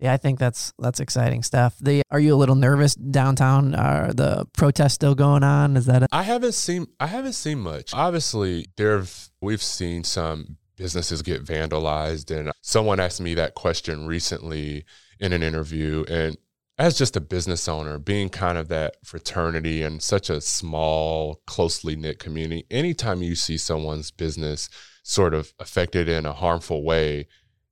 [0.00, 1.74] Yeah, I think that's that's exciting stuff.
[1.80, 3.74] The are you a little nervous downtown?
[3.74, 5.76] Are the protests still going on?
[5.76, 7.92] Is that a, I haven't seen I haven't seen much.
[7.92, 14.84] Obviously, there've we've seen some businesses get vandalized and someone asked me that question recently
[15.20, 16.36] in an interview and
[16.78, 21.96] as just a business owner, being kind of that fraternity and such a small, closely
[21.96, 24.70] knit community, anytime you see someone's business
[25.02, 27.26] sort of affected in a harmful way,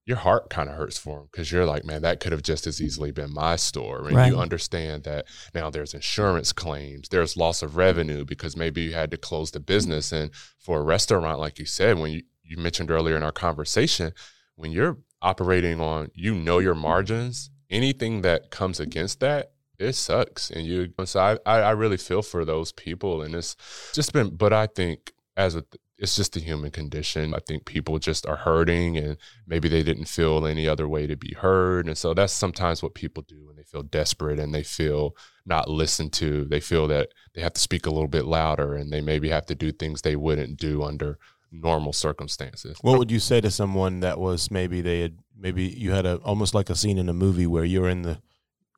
[0.07, 2.67] your heart kind of hurts for them because you're like, man, that could have just
[2.67, 4.07] as easily been my store.
[4.07, 4.33] And Right.
[4.33, 9.11] you understand that now there's insurance claims, there's loss of revenue because maybe you had
[9.13, 10.11] to close the business.
[10.13, 14.13] And for a restaurant, like you said, when you, you mentioned earlier in our conversation,
[14.55, 20.51] when you're operating on, you know, your margins, anything that comes against that, it sucks.
[20.51, 23.23] And you, so I, I really feel for those people.
[23.23, 23.57] And it's
[23.93, 25.65] just been, but I think as a,
[25.99, 27.35] it's just the human condition.
[27.35, 31.17] I think people just are hurting and maybe they didn't feel any other way to
[31.17, 31.87] be heard.
[31.87, 35.71] And so that's sometimes what people do when they feel desperate and they feel not
[35.71, 36.45] listened to.
[36.45, 39.47] They feel that they have to speak a little bit louder and they maybe have
[39.47, 41.19] to do things they wouldn't do under
[41.61, 42.79] normal circumstances.
[42.83, 46.17] What would you say to someone that was maybe they had maybe you had a
[46.19, 48.21] almost like a scene in a movie where you're in the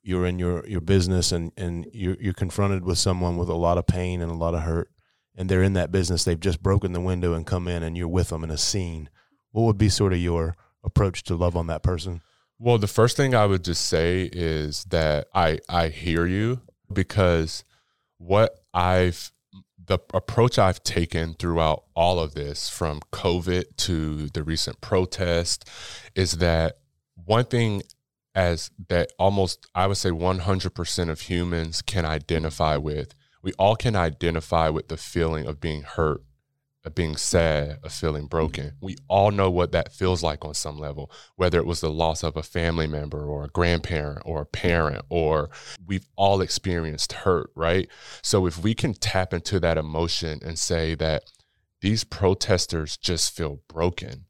[0.03, 3.79] you're in your your business and and you're you're confronted with someone with a lot
[3.79, 4.91] of pain and a lot of hurt
[5.37, 8.09] and they're in that business they've just broken the window and come in and you're
[8.09, 9.11] with them in a scene
[9.51, 12.21] what would be sort of your approach to love on that person
[12.59, 16.61] Well, the first thing I would just say is that I I hear you
[16.93, 17.65] because
[18.19, 19.33] what I've
[19.89, 25.69] the approach I've taken throughout all of this from COVID to the recent protest
[26.15, 26.79] is that
[27.25, 27.83] one thing
[28.35, 33.15] as that almost I would say 100% of humans can identify with.
[33.43, 36.23] We all can identify with the feeling of being hurt,
[36.85, 38.67] of being sad, of feeling broken.
[38.67, 38.87] Mm-hmm.
[38.87, 42.23] We all know what that feels like on some level, whether it was the loss
[42.23, 45.51] of a family member or a grandparent or a parent, or
[45.87, 47.89] we've all experienced hurt, right?
[48.23, 51.25] So if we can tap into that emotion and say that
[51.81, 54.27] these protesters just feel broken,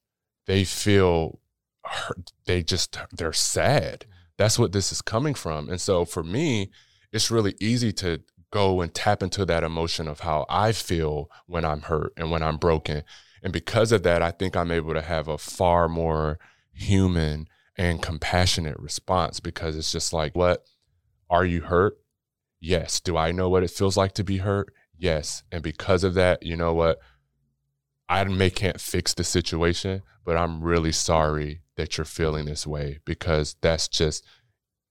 [0.46, 1.40] they feel
[1.84, 4.00] hurt, they just, they're sad.
[4.00, 4.12] Mm-hmm.
[4.38, 5.68] That's what this is coming from.
[5.68, 6.70] And so for me,
[7.12, 11.64] it's really easy to go and tap into that emotion of how I feel when
[11.64, 13.04] I'm hurt and when I'm broken.
[13.42, 16.38] And because of that, I think I'm able to have a far more
[16.72, 20.64] human and compassionate response because it's just like, what?
[21.30, 21.98] Are you hurt?
[22.61, 23.00] Yes.
[23.00, 24.72] Do I know what it feels like to be hurt?
[24.96, 25.42] Yes.
[25.52, 26.98] And because of that, you know what?
[28.08, 32.98] I may can't fix the situation, but I'm really sorry that you're feeling this way
[33.04, 34.24] because that's just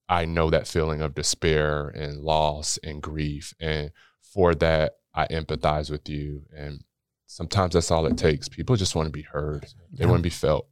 [0.10, 3.54] I know that feeling of despair and loss and grief.
[3.60, 3.91] And
[4.22, 6.43] for that, I empathize with you.
[6.56, 6.84] And
[7.26, 8.48] sometimes that's all it takes.
[8.48, 10.10] People just want to be heard, they Yeah.
[10.10, 10.67] want to be felt.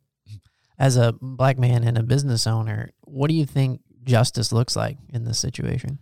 [0.77, 4.97] As a black man and a business owner, what do you think justice looks like
[5.09, 5.99] in this situation?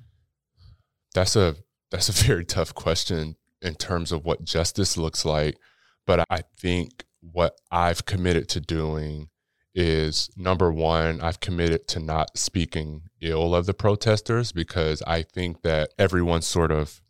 [1.14, 1.56] That's a
[1.92, 5.58] that's a very tough question in terms of what justice looks like.
[6.06, 9.30] But I think what I've committed to doing
[9.76, 15.62] is number one, I've committed to not speaking ill of the protesters because I think
[15.64, 17.02] that everyone sort of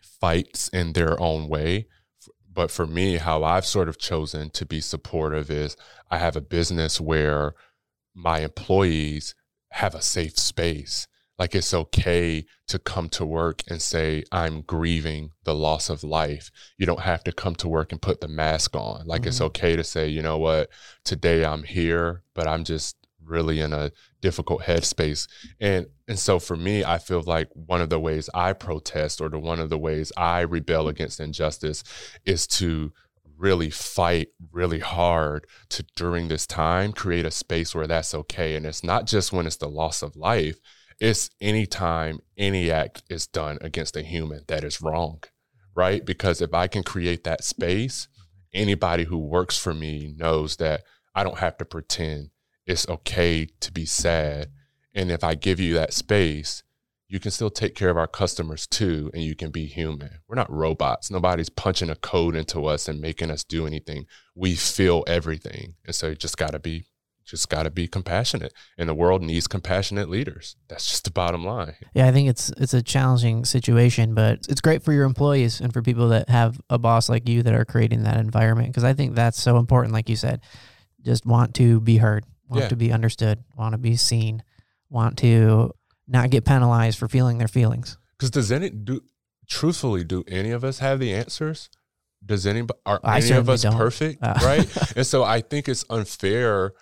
[0.00, 1.86] fights in their own way.
[2.52, 5.76] But for me, how I've sort of chosen to be supportive is
[6.10, 7.54] I have a business where
[8.14, 9.34] my employees
[9.72, 11.06] have a safe space.
[11.40, 16.50] Like it's okay to come to work and say i'm grieving the loss of life.
[16.78, 19.06] You don't have to come to work and put the mask on.
[19.06, 19.46] Like it's Mhm.
[19.46, 20.68] okay to say you know what?
[21.04, 25.26] Today i'm here but i'm just really in a difficult headspace.
[25.58, 29.28] And and so for me i feel like one of the ways i protest or
[29.30, 31.82] the one of the ways i rebel against injustice
[32.26, 32.92] is to
[33.38, 38.54] really fight really hard to during this time create a space where that's okay.
[38.56, 40.58] And it's not just when it's the loss of life
[41.00, 45.20] it's anytime any act is done against a human that is wrong
[45.74, 46.04] right?
[46.04, 48.08] Because if i can create that space
[48.52, 50.82] anybody who works for me knows that
[51.14, 52.30] i don't have to pretend
[52.66, 54.50] it's okay to be sad.
[54.94, 56.62] And if i give you that space
[57.08, 60.20] you can still take care of our customers too and you can be human.
[60.28, 61.10] We're not robots.
[61.10, 64.06] Nobody's punching a code into us and making us do anything.
[64.36, 65.74] We feel everything.
[65.84, 66.84] And so you just got to be
[67.30, 71.44] just got to be compassionate and the world needs compassionate leaders that's just the bottom
[71.44, 75.60] line Yeah, I think it's it's a challenging situation, but it's great for your employees
[75.60, 78.84] and for people that have a boss like you that are creating that environment because
[78.84, 79.94] I think that's so important.
[79.94, 80.40] Like you said,
[81.02, 82.68] just want to be heard, want Yeah.
[82.68, 84.42] to be understood, want to be seen,
[84.88, 85.70] want to
[86.08, 87.96] not get penalized for feeling their feelings.
[88.18, 89.00] because does any do
[89.48, 91.70] truthfully do any of us have the answers
[92.24, 93.76] does anybody are I any of us don't.
[93.76, 96.72] perfect Uh, right and so i think it's unfair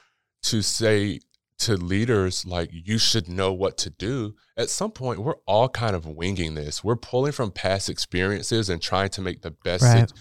[0.45, 1.21] to say
[1.59, 5.97] to leaders like you should know what to do at some point we're all kind
[5.97, 10.13] of winging this we're pulling from past experiences and trying to make the best Right.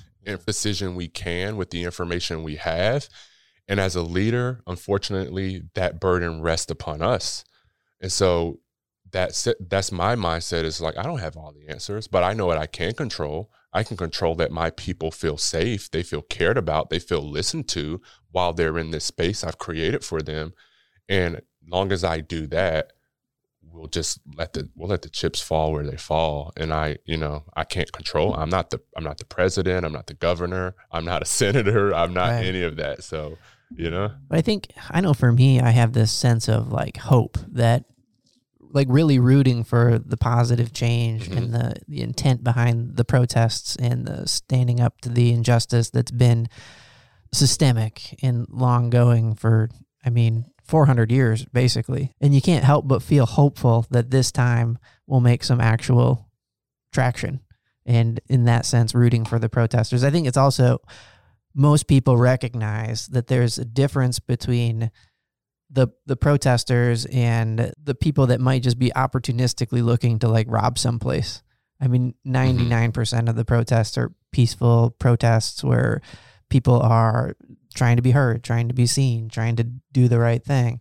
[0.45, 3.07] decision we can with the information we have
[3.67, 7.43] and as a leader unfortunately that burden rests upon us
[8.01, 8.59] and so
[9.11, 12.33] that's it- that's my mindset is like I don't have all the answers, but I
[12.33, 13.49] know what I can control.
[13.73, 17.67] I can control that my people feel safe, they feel cared about, they feel listened
[17.69, 18.01] to
[18.31, 20.53] while they're in this space I've created for them.
[21.09, 22.93] And long as I do that,
[23.61, 26.51] we'll just let the we'll let the chips fall where they fall.
[26.57, 28.33] And I, you know, I can't control.
[28.33, 29.85] I'm not the I'm not the president.
[29.85, 30.73] I'm not the governor.
[30.91, 31.93] I'm not a senator.
[31.93, 32.45] I'm not Right.
[32.45, 33.03] any of that.
[33.03, 33.37] So,
[33.75, 36.97] you know, But I think I know for me, I have this sense of like
[36.97, 37.83] hope that
[38.71, 41.53] like really rooting for the positive change and mm-hmm.
[41.53, 46.47] the, the intent behind the protests and the standing up to the injustice that's been
[47.33, 49.69] systemic and long going for,
[50.05, 52.13] I mean, 400 years basically.
[52.19, 56.29] And you can't help but feel hopeful that this time will make some actual
[56.91, 57.41] traction.
[57.85, 60.03] And in that sense, rooting for the protesters.
[60.03, 60.81] I think it's also
[61.55, 64.91] most people recognize that there's a difference between
[65.69, 70.77] the the protesters and the people that might just be opportunistically looking to like rob
[70.77, 71.41] someplace.
[71.79, 72.71] I mean, mm-hmm.
[72.71, 76.01] 99% of the protests are peaceful protests where
[76.49, 77.35] people are
[77.75, 80.79] trying to be heard, trying to be seen, trying to do the right thing.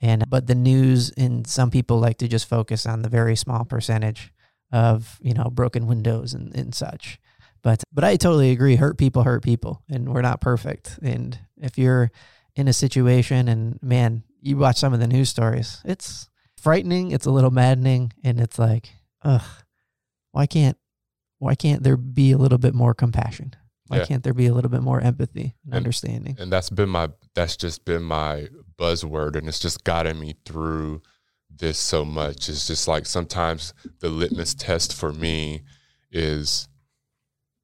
[0.00, 3.64] And but the news and some people like to just focus on the very small
[3.64, 4.32] percentage
[4.70, 7.18] of, you know, broken windows and, and such.
[7.62, 8.76] But but I totally agree.
[8.76, 10.98] Hurt people hurt people, and we're not perfect.
[11.02, 12.12] And if you're
[12.56, 16.28] in a situation, and man, you watch some of the news stories, it's
[16.60, 17.10] frightening.
[17.12, 18.90] It's a little maddening, and it's like,
[19.22, 19.42] ugh,
[20.32, 20.76] why can't
[21.38, 23.54] why can't there be a little bit more compassion?
[23.88, 24.06] Why Yeah.
[24.06, 26.34] can't there be a little bit more empathy and And- understanding?
[26.38, 28.48] and that's been my that's just been my
[28.78, 31.02] buzzword and it's just gotten me through
[31.50, 35.62] this so much it's just like sometimes the litmus test for me
[36.10, 36.68] is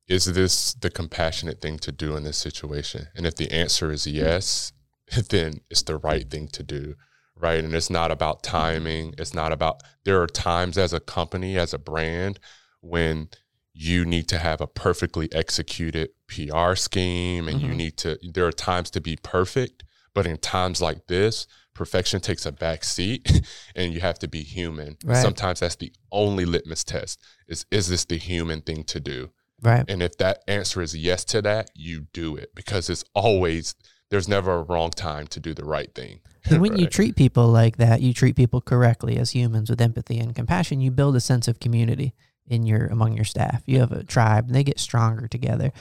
[0.09, 4.07] is this the compassionate thing to do in this situation and if the answer is
[4.07, 4.73] yes
[5.31, 6.95] then it's the right thing to do
[7.37, 11.57] right and it's not about timing it's not about there are times as a company
[11.59, 12.39] as a brand
[12.81, 13.29] when
[13.75, 17.77] you need to have a perfectly executed PR scheme and you Mhm.
[17.77, 19.85] need to there are times to be perfect
[20.15, 23.41] but in times like this perfection takes a back seat
[23.75, 25.23] and you have to be human Right.
[25.23, 29.31] sometimes that's the only litmus test is is this the human thing to do
[29.63, 29.85] Right.
[29.89, 33.75] and if that answer is yes to that you do it because it's always
[34.13, 37.49] there's never a wrong time to do the right thing And when you treat people
[37.49, 41.21] like that, you treat people correctly as humans with empathy and compassion, you build a
[41.21, 42.15] sense of community
[42.47, 43.63] in your among your staff.
[43.65, 45.73] You have a tribe and they get stronger together.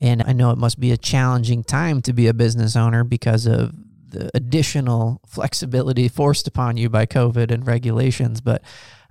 [0.00, 3.46] And I know it must be a challenging time to be a business owner because
[3.46, 3.72] of
[4.08, 8.62] the additional flexibility forced upon you by COVID and regulations, but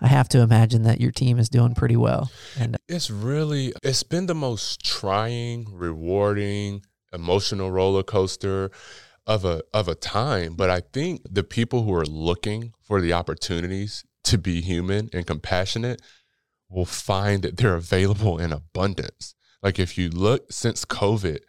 [0.02, 2.30] I have to imagine that your team is doing pretty well.
[2.60, 6.82] And It's really it's been the most trying, rewarding,
[7.16, 8.70] emotional roller coaster
[9.26, 13.14] of a of a time, but I think the people who are looking for the
[13.14, 16.02] opportunities to be human and compassionate
[16.70, 19.36] will find that they're available in abundance.
[19.64, 21.40] Like if you look since COVID,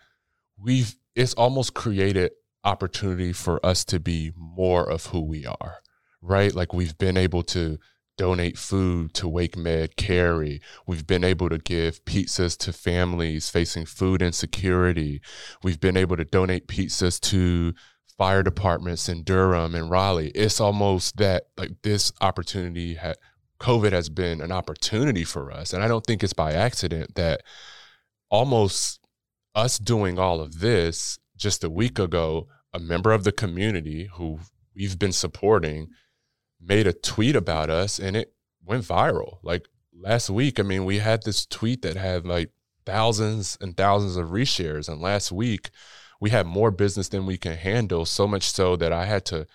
[0.58, 2.32] we've it's almost created
[2.64, 5.76] opportunity for us to be more of who we are,
[6.20, 6.54] right?
[6.54, 7.78] Like we've been able to
[8.16, 10.60] donate food to WakeMed Cary.
[10.86, 15.20] We've been able to give pizzas to families facing food insecurity.
[15.62, 17.74] We've been able to donate pizzas to
[18.16, 20.30] fire departments in Durham and Raleigh.
[20.34, 23.16] It's almost that like this opportunity had
[23.60, 25.72] COVID has been an opportunity for us.
[25.72, 27.42] And I don't think it's by accident that
[28.30, 29.00] almost
[29.54, 34.40] us doing all of this just a week ago, a member of the community who
[34.74, 35.88] we've been supporting
[36.66, 39.38] made a tweet about us and it went viral.
[39.42, 42.50] Like last week, I mean, we had this tweet that had like
[42.84, 44.88] thousands and thousands of reshares.
[44.88, 45.70] And last week,
[46.20, 49.46] we had more business than we can handle, so much so that I had to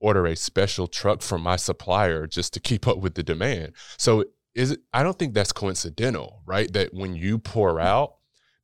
[0.00, 3.72] order a special truck from my supplier just to keep up with the demand.
[3.96, 6.72] So is it, I don't think that's coincidental, right?
[6.72, 8.14] That when you pour out,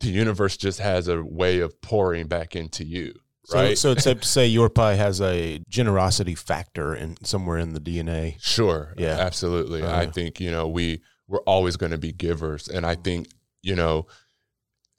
[0.01, 3.15] the universe just has a way of pouring back into you.
[3.47, 3.77] So, Right.
[3.77, 7.81] so it's safe to say your pie has a generosity factor in somewhere in the
[7.81, 8.37] DNA.
[8.41, 8.95] Sure.
[8.97, 9.19] Yeah.
[9.19, 9.83] Absolutely.
[9.83, 9.95] Uh-huh.
[9.95, 12.69] I think, you know, we we're always going to be givers.
[12.69, 13.29] And I think,
[13.63, 14.07] you know,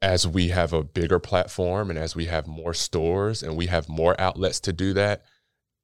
[0.01, 3.87] as we have a bigger platform and as we have more stores and we have
[3.89, 5.23] more outlets to do that,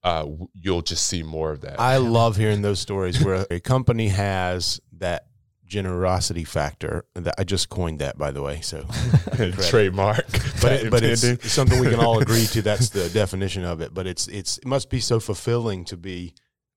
[0.03, 1.79] uh, you'll just see more of that.
[1.79, 5.27] I love hearing those stories where a company has that
[5.71, 7.05] generosity factor.
[7.15, 8.59] That I just coined that, by the way.
[8.61, 8.85] So,
[9.69, 10.25] Trademark.
[10.61, 12.61] but it, but it's something we can all agree to.
[12.61, 13.93] That's the definition of it.
[13.93, 16.33] But it's it's it must be so fulfilling to be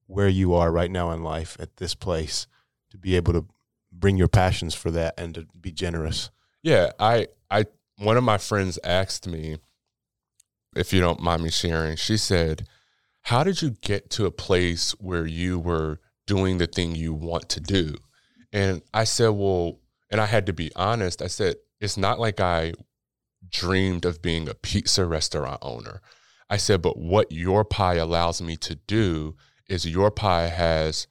[0.07, 2.47] where you are right now in life at this place
[2.91, 3.47] to be able to
[3.91, 6.31] bring your passions for that and to be generous.
[6.63, 7.67] Yeah, I I
[7.99, 9.59] one of my friends asked me
[10.77, 11.97] if you don't mind me sharing.
[11.97, 12.69] She said,
[13.23, 17.49] "How did you get to a place where you were doing the thing you want
[17.51, 17.97] to do?"
[18.55, 19.81] And I said, "Well,
[20.11, 21.21] and I had to be honest.
[21.21, 22.73] I said, it's not like I
[23.51, 26.01] dreamed of being a pizza restaurant owner.
[26.49, 29.37] I said, but what your pie allows me to do
[29.69, 31.07] is your pie has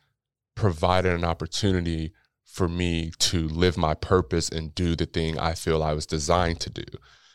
[0.56, 2.14] provided an opportunity
[2.46, 6.60] for me to live my purpose and do the thing I feel I was designed
[6.62, 6.86] to do.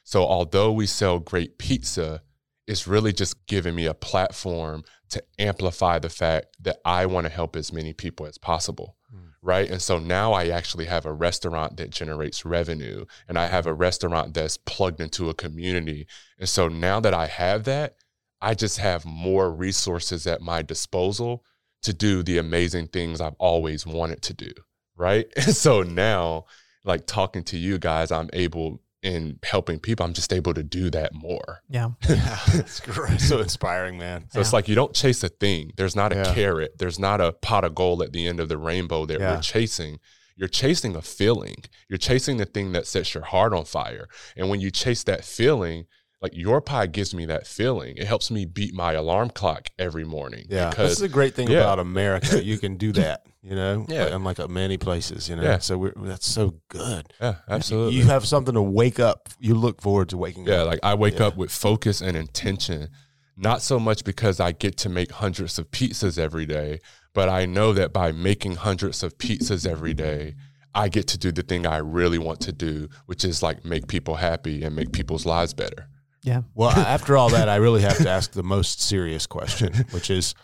[0.04, 2.22] So, although we sell great pizza,
[2.66, 7.32] it's really just giving me a platform to amplify the fact that I want to
[7.32, 8.96] help as many people as possible.
[9.41, 9.70] Right.
[9.70, 13.72] And so now I actually have a restaurant that generates revenue and I have a
[13.72, 16.09] restaurant that's plugged into a community.
[16.39, 17.97] And so now that I have that,
[18.41, 21.45] I just have more resources at my disposal
[21.82, 24.53] to do the amazing things I've always wanted to do.
[24.97, 25.26] Right.
[25.36, 26.47] And so now,
[26.84, 30.90] like talking to you guys, I'm able in helping people, I'm just able to do
[30.90, 31.62] that more.
[31.68, 31.90] Yeah.
[32.09, 33.20] Yeah, it's great.
[33.20, 34.26] so inspiring, man.
[34.32, 35.72] So it's like you don't chase a thing.
[35.76, 36.34] There's not a Yeah.
[36.34, 36.78] carrot.
[36.78, 39.34] There's not a pot of gold at the end of the rainbow that Yeah.
[39.36, 40.01] we're chasing.
[40.36, 41.64] You're chasing a feeling.
[41.88, 44.09] You're chasing the thing that sets your heart on fire.
[44.36, 45.86] And when you chase that feeling,
[46.20, 47.96] like your pie gives me that feeling.
[47.96, 50.46] It helps me beat my alarm clock every morning.
[50.48, 51.58] Yeah, that's Because the great thing yeah.
[51.58, 52.42] about America.
[52.44, 53.86] You can do that, you know.
[53.88, 54.04] Yeah.
[54.04, 55.42] like, unlike uh, many places, you know.
[55.42, 55.58] Yeah.
[55.58, 57.12] So we're, that's so good.
[57.20, 57.94] yeah, absolutely.
[57.96, 59.28] You have something to wake up.
[59.38, 60.58] You look forward to waking Yeah, up.
[60.58, 61.26] Yeah, like I wake Yeah.
[61.28, 62.88] up with focus and intention,
[63.36, 66.80] not so much because I get to make hundreds of pizzas every day,
[67.14, 70.34] but I know that by making hundreds of pizzas every day,
[70.74, 73.86] I get to do the thing I really want to do, which is like make
[73.86, 75.88] people happy and make people's lives better.
[76.28, 76.42] Yeah.
[76.54, 80.34] Well, after all that, I really have to ask the most serious question, which is,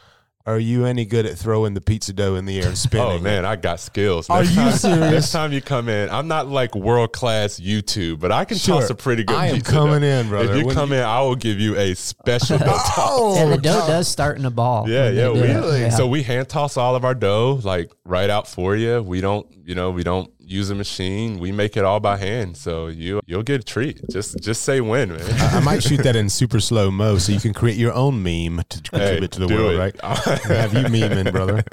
[0.47, 3.07] are you any good at throwing the pizza dough in the air and oh, spinning?
[3.07, 4.28] Oh man, I got skills.
[4.28, 5.01] Are you time- serious?
[5.12, 8.80] Next time you come in, I'm not like world class YouTube, but I can Sure.
[8.80, 10.07] toss a pretty good I am coming dough.
[10.07, 10.53] in, brother.
[10.53, 12.93] If you When come you- in, I will give you a special dough toss.
[12.99, 13.87] Oh, and the dough God.
[13.87, 14.87] does start in a ball.
[14.87, 15.80] Yeah, yeah, do we it.
[15.80, 15.89] Yeah.
[15.89, 19.01] so we hand toss all of our dough like right out for you.
[19.03, 21.39] We don't, you know, we don't use a machine.
[21.39, 22.57] We make it all by hand.
[22.57, 24.01] So you you'll get a treat.
[24.11, 25.41] Just just say when, man.
[25.41, 28.23] I I might shoot that in super slow mo so you can create your own
[28.23, 29.79] meme to contribute to the world, it.
[29.79, 30.01] right?
[30.45, 31.65] Have you memeing, brother?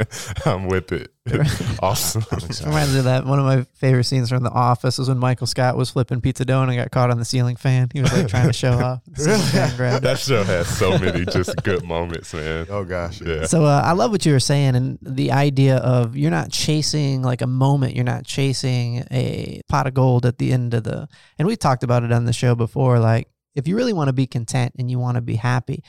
[0.46, 1.12] I'm with it.
[1.82, 2.24] awesome.
[2.32, 3.26] It reminds me of that.
[3.26, 6.46] One of my favorite scenes from The Office was when Michael Scott was flipping pizza
[6.46, 7.90] dough and got caught on the ceiling fan.
[7.94, 9.02] He was like trying to show off.
[9.08, 10.02] The ceiling fan grab.
[10.02, 12.66] that show has so many just good moments, man.
[12.70, 13.22] Oh gosh.
[13.22, 13.46] Yeah.
[13.46, 17.22] So uh, I love what you were saying, and the idea of you're not chasing
[17.22, 21.08] like a moment, you're not chasing a pot of gold at the end of the.
[21.38, 22.98] And we talked about it on the show before.
[23.00, 25.84] Like, if you really want to be content and you want to be happy,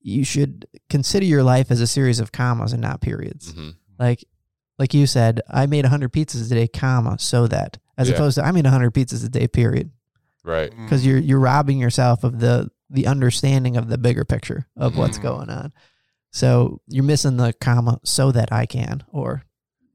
[0.00, 3.52] you should consider your life as a series of commas and not periods.
[3.54, 3.74] Mhm.
[3.98, 4.24] Like,
[4.82, 8.16] like you said, I made 100 pizzas a day, comma, so that, as Yeah.
[8.16, 9.90] opposed to I made 100 pizzas a day, period
[10.44, 10.70] Right.
[10.76, 15.18] because you're you're robbing yourself of the the understanding of the bigger picture of what's
[15.18, 15.22] Mhm.
[15.22, 15.72] going on.
[16.32, 19.44] So you're missing the comma so that I can or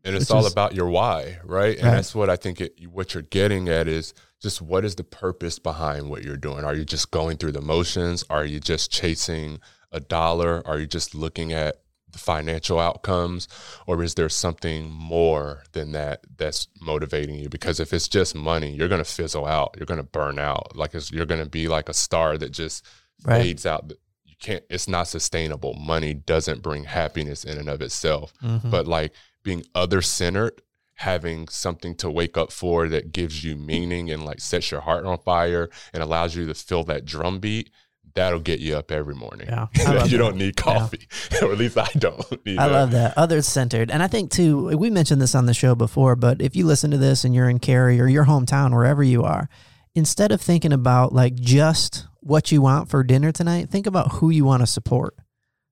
[0.06, 1.96] and it's all is- about your why right and Right.
[1.96, 5.60] that's what i think it, what you're getting at is just what is the purpose
[5.60, 9.60] behind what you're doing are you just going through the motions are you just chasing
[9.92, 11.82] a dollar are you just looking at
[12.12, 13.48] the financial outcomes
[13.86, 18.72] or is there something more than that that's motivating you because if it's just money
[18.74, 21.50] you're going to fizzle out you're going to burn out like it's, you're going to
[21.50, 22.86] be like a star that just
[23.26, 23.42] Right.
[23.42, 23.92] fades out
[24.26, 28.70] you can't it's not sustainable money doesn't bring happiness in and of itself Mhm.
[28.72, 29.12] but like
[29.44, 30.62] being other centered
[30.96, 35.06] having something to wake up for that gives you meaning and like sets your heart
[35.06, 37.70] on fire and allows you to feel that drum beat
[38.18, 40.10] that'll get you up every morning Yeah, you that.
[40.18, 41.08] don't need coffee
[41.42, 43.18] or at least i don't need I love that.
[43.18, 43.92] Others centered.
[43.92, 46.92] And I think too, we mentioned this on the show before, but if you listen
[46.92, 49.48] to this and you're in Cary or your hometown, wherever you are,
[49.96, 54.30] instead of thinking about like just what you want for dinner tonight, think about who
[54.30, 55.16] you want to support.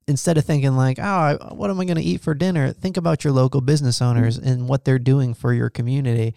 [0.07, 2.71] Instead of thinking like, oh, what am I going to eat for dinner?
[2.71, 6.35] Think about your local business owners and what they're doing for your community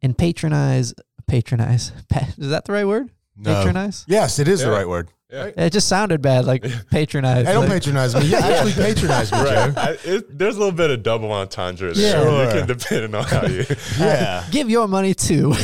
[0.00, 0.94] and patronize,
[1.26, 1.90] patronize.
[2.38, 3.10] Is that the right word?
[3.36, 3.52] No.
[3.54, 4.04] Patronize?
[4.06, 5.08] Yes, it is the right word.
[5.32, 5.50] Yeah.
[5.56, 7.46] It just sounded bad, like patronize.
[7.46, 8.26] Hey, don't like- patronize me.
[8.26, 9.76] Yeah, actually patronize me, Right.
[9.78, 12.22] I, it, there's a little bit of double entendre there.
[12.24, 12.44] Yeah.
[12.44, 12.58] You Sure.
[12.60, 13.64] can depend on how you.
[13.98, 14.44] Yeah.
[14.50, 15.54] give your money to local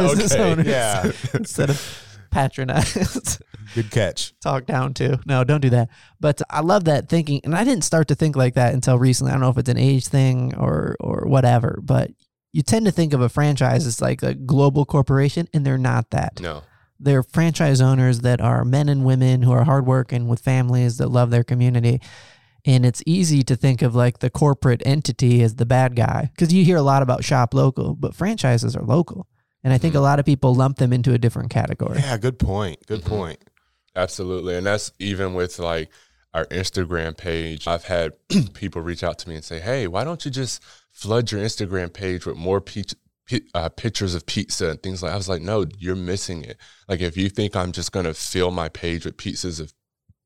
[0.00, 1.10] business okay, owners yeah.
[1.34, 3.40] instead of patronize,
[3.74, 4.34] Good catch.
[4.40, 5.18] talk down to.
[5.26, 5.88] No, don't do that.
[6.20, 9.30] But I love that thinking, and I didn't start to think like that until recently.
[9.30, 12.10] I don't know if it's an age thing or or whatever, but
[12.52, 16.10] you tend to think of a franchise as like a global corporation, and they're not
[16.10, 16.40] that.
[16.40, 16.62] No.
[16.98, 21.30] They're franchise owners that are men and women who are hardworking with families that love
[21.30, 22.00] their community.
[22.64, 26.52] And it's easy to think of like the corporate entity as the bad guy because
[26.52, 29.26] you hear a lot about shop local, but franchises are local.
[29.62, 31.98] And I think a lot of people lump them into a different category.
[32.00, 32.84] Yeah, good point.
[32.86, 33.08] Good Mhm.
[33.08, 33.38] point.
[33.94, 34.56] Absolutely.
[34.56, 35.90] And that's even with like
[36.34, 37.66] our Instagram page.
[37.66, 38.12] I've had
[38.54, 41.92] people reach out to me and say, hey, why don't you just flood your Instagram
[41.92, 42.60] page with more
[43.54, 46.58] uh, pictures of pizza and things like I was like, no, you're missing it.
[46.88, 49.72] Like, if you think I'm just to fill my page with pizzas of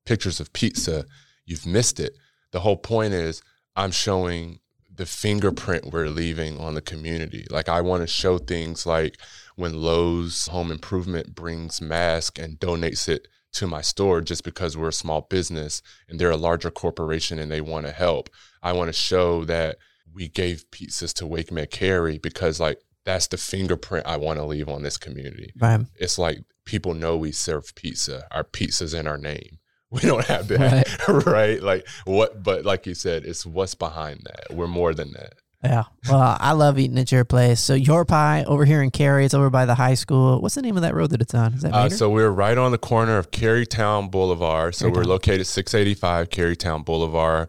[0.04, 1.04] pictures of pizza,
[1.46, 2.16] you've missed it.
[2.52, 3.42] The whole point is
[3.76, 4.60] I'm showing
[4.92, 7.46] the fingerprint we're leaving on the community.
[7.48, 9.18] Like I want to show things like
[9.56, 14.88] when Lowe's Home Improvement brings mask and donates it to my store just because we're
[14.88, 18.28] a small business and they're a larger corporation and they want to help.
[18.62, 19.78] I want to show that
[20.12, 24.68] we gave pizzas to WakeMed Cary because like that's the fingerprint I want to leave
[24.68, 25.52] on this community.
[25.58, 25.80] Right.
[25.96, 28.26] It's like people know we serve pizza.
[28.30, 29.58] Our pizza's in our name.
[29.92, 31.60] We don't have that, right.
[31.60, 32.44] Like what?
[32.44, 34.54] But like you said, it's what's behind that.
[34.54, 35.32] We're more than that.
[35.64, 35.82] Yeah.
[36.08, 37.58] Well, I love eating at your place.
[37.58, 40.40] So your pie over here in Cary, it's over by the high school.
[40.40, 41.54] What's the name of that road that it's on?
[41.54, 44.76] Is that Uh, so we're right on the corner of Cary Towne Boulevard.
[44.76, 47.48] So we're located 685 Cary Towne Boulevard,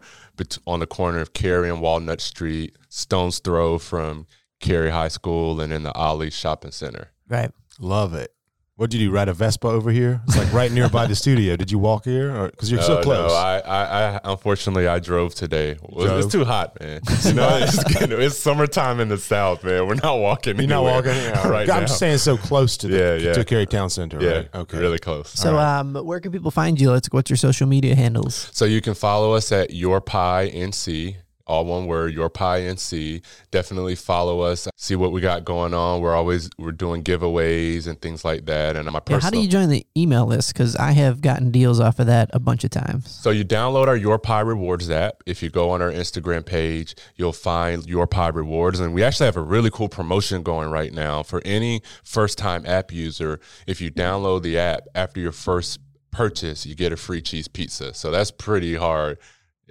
[0.66, 4.26] on the corner of Cary and Walnut Street, stone's throw from
[4.62, 7.08] Cary High School and in the Ali Shopping Center.
[7.28, 7.50] right.
[7.78, 8.32] Love it.
[8.76, 9.14] What did you do?
[9.14, 10.22] Ride a Vespa over here?
[10.26, 11.56] It's like right nearby the studio.
[11.56, 12.34] Did you walk here?
[12.34, 13.30] Or because you're so close.
[13.30, 13.82] No, I, I,
[14.16, 15.76] I, unfortunately, I drove today.
[15.82, 16.24] Well, drove?
[16.24, 17.00] It's too hot, man.
[17.24, 19.86] You know, it's, it's summertime in the South, man.
[19.86, 20.56] We're not walking.
[20.58, 21.48] you're not anywhere walking yeah.
[21.48, 21.86] right I'm now.
[21.86, 23.32] just saying so close to the Yeah, yeah.
[23.34, 24.54] to Cary Towne Center, yeah, right?
[24.54, 24.78] Okay.
[24.78, 25.30] really close.
[25.30, 26.90] So um, where can people find you?
[26.90, 28.48] Let's what's your social media handles?
[28.52, 31.16] So you can follow us at Your Pie NC,
[31.46, 33.22] all one word, Your Pie and NC.
[33.50, 34.68] Definitely follow us.
[34.76, 36.00] See what we got going on.
[36.00, 38.76] We're always we're doing giveaways and things like that.
[38.76, 39.20] And my Yeah, personal.
[39.20, 40.52] how do you join the email list?
[40.52, 43.10] Because I have gotten deals off of that a bunch of times.
[43.10, 45.22] So you download our Your Pie Rewards app.
[45.26, 49.26] If you go on our Instagram page, you'll find Your Pie Rewards, and we actually
[49.26, 53.40] have a really cool promotion going right now for any first-time app user.
[53.66, 55.80] If you download the app after your first
[56.10, 57.94] purchase, you get a free cheese pizza.
[57.94, 59.18] So that's pretty hard.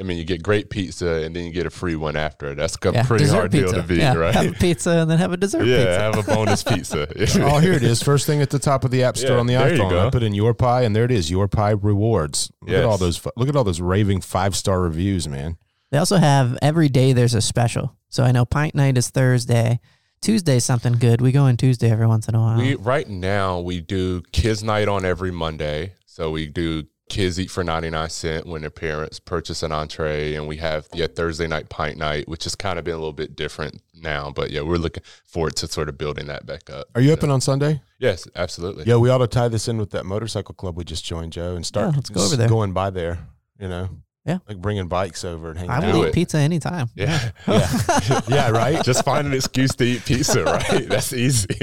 [0.02, 2.56] I mean, you get great pizza and then you get a free one after.
[2.56, 3.72] That's a Yeah, pretty hard pizza.
[3.74, 4.34] deal to beat, yeah, right?
[4.34, 6.00] Have a pizza and then have a dessert yeah, pizza.
[6.00, 7.08] have a bonus pizza.
[7.44, 8.02] Oh, here it is.
[8.02, 9.90] First thing at the top of the app store Yeah, on the there you iPhone.
[9.92, 10.08] go.
[10.08, 11.30] I put in your pie, and there it is.
[11.30, 12.52] Your pie rewards.
[12.62, 13.24] Look at all those.
[13.38, 15.58] Look at all those raving five star reviews, man.
[15.92, 17.96] They also have every day there's a special.
[18.10, 19.80] So I know Pint Night is Thursday.
[20.22, 21.20] Tuesday's something good.
[21.22, 22.58] We go in Tuesday every once in a while.
[22.58, 25.94] We right now we do kids night on every Monday.
[26.06, 30.48] So we do kids eat for 99 cent when their parents purchase an entree and
[30.48, 33.36] we have yeah Thursday night pint night which has kind of been a little bit
[33.36, 36.88] different now but yeah we're looking forward to sort of building that back up.
[36.96, 37.82] Are you open on Sunday?
[38.00, 38.86] Yes, absolutely.
[38.86, 41.56] Yeah, we ought to tie this in with that motorcycle club we just joined, Joe,
[41.56, 42.50] and start Yeah, let's go over there.
[42.50, 43.20] going by there.
[43.60, 43.90] You know,
[44.26, 44.40] Yeah.
[44.48, 45.94] like bringing bikes over and hanging I out.
[45.94, 46.14] will eat it.
[46.16, 46.90] pizza anytime.
[46.96, 47.30] Yeah.
[47.48, 47.70] Yeah,
[48.28, 48.84] yeah, right.
[48.90, 50.88] Just find an excuse to eat pizza, right?
[50.90, 51.56] That's easy.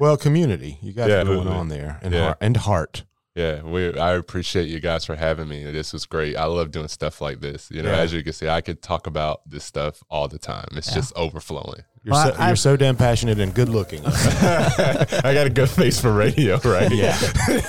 [0.00, 2.24] Well, community, you got Yeah, it going on there, and Yeah.
[2.24, 3.04] heart, and heart.
[3.34, 5.62] Yeah, we I appreciate you guys for having me.
[5.70, 6.36] This was great.
[6.36, 7.70] I love doing stuff like this.
[7.70, 7.98] You know, Yeah.
[7.98, 10.66] as you can see, I could talk about this stuff all the time.
[10.72, 10.94] It's Yeah.
[10.96, 11.84] just overflowing.
[12.08, 14.00] You're, Well, so, I- you're so damn passionate and good looking.
[14.06, 16.90] I got a good face for radio, right?
[16.90, 17.18] yeah.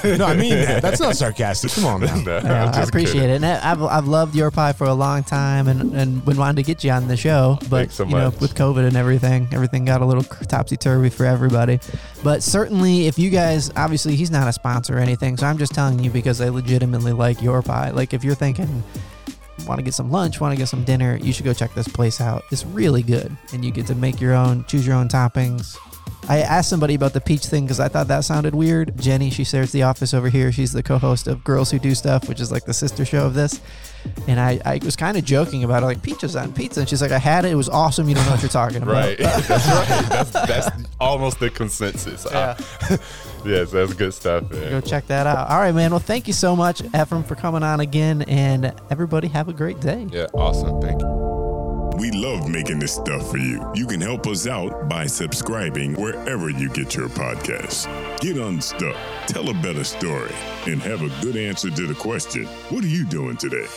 [0.03, 0.81] no, I mean that.
[0.81, 1.71] That's not sarcastic.
[1.71, 2.15] Come on now.
[2.15, 3.29] No, Yeah, I'm I just appreciate kidding.
[3.31, 3.35] it.
[3.35, 6.55] And I- I've, I've loved your pie for a long time and, and been wanting
[6.55, 7.57] to get you on the show.
[7.63, 11.09] But, Thanks so you know, with COVID and everything, everything got a little topsy turvy
[11.09, 11.79] for everybody.
[12.23, 15.35] But certainly, if you guys, obviously, he's not a sponsor or anything.
[15.37, 17.89] So I'm just telling you because I legitimately like your pie.
[17.91, 18.83] Like, if you're thinking,
[19.67, 21.87] want to get some lunch, want to get some dinner, you should go check this
[21.87, 22.43] place out.
[22.51, 23.35] It's really good.
[23.53, 25.77] And you get to make your own, choose your own toppings.
[26.27, 28.99] I asked somebody about the peach thing because I thought that sounded weird.
[28.99, 30.51] Jenny, she shares the office over here.
[30.51, 33.33] She's the co-host of Girls Who Do Stuff, which is like the sister show of
[33.33, 33.61] this.
[34.27, 36.81] And I, I was kind of joking about it, like peaches on pizza.
[36.81, 37.51] And she's like, I had it.
[37.51, 38.07] It was awesome.
[38.07, 38.93] You don't know what you're talking about.
[38.93, 39.17] Right.
[39.17, 40.09] that's right.
[40.09, 40.69] That's that's
[40.99, 42.25] almost the consensus.
[42.29, 42.57] Yeah.
[42.89, 42.97] Uh,
[43.45, 44.69] yes, that's good stuff, man.
[44.69, 45.49] Go check that out.
[45.49, 45.91] All right, man.
[45.91, 48.23] Well, thank you so much, Ephraim, for coming on again.
[48.23, 50.07] And everybody have a great day.
[50.11, 50.81] Yeah, awesome.
[50.81, 51.38] Thank you.
[51.99, 53.61] We love making this stuff for you.
[53.75, 57.87] You can help us out by subscribing wherever you get your podcasts.
[58.21, 58.95] Get unstuck,
[59.27, 60.31] tell a better story,
[60.65, 63.67] and have a good answer to the question What are you doing today?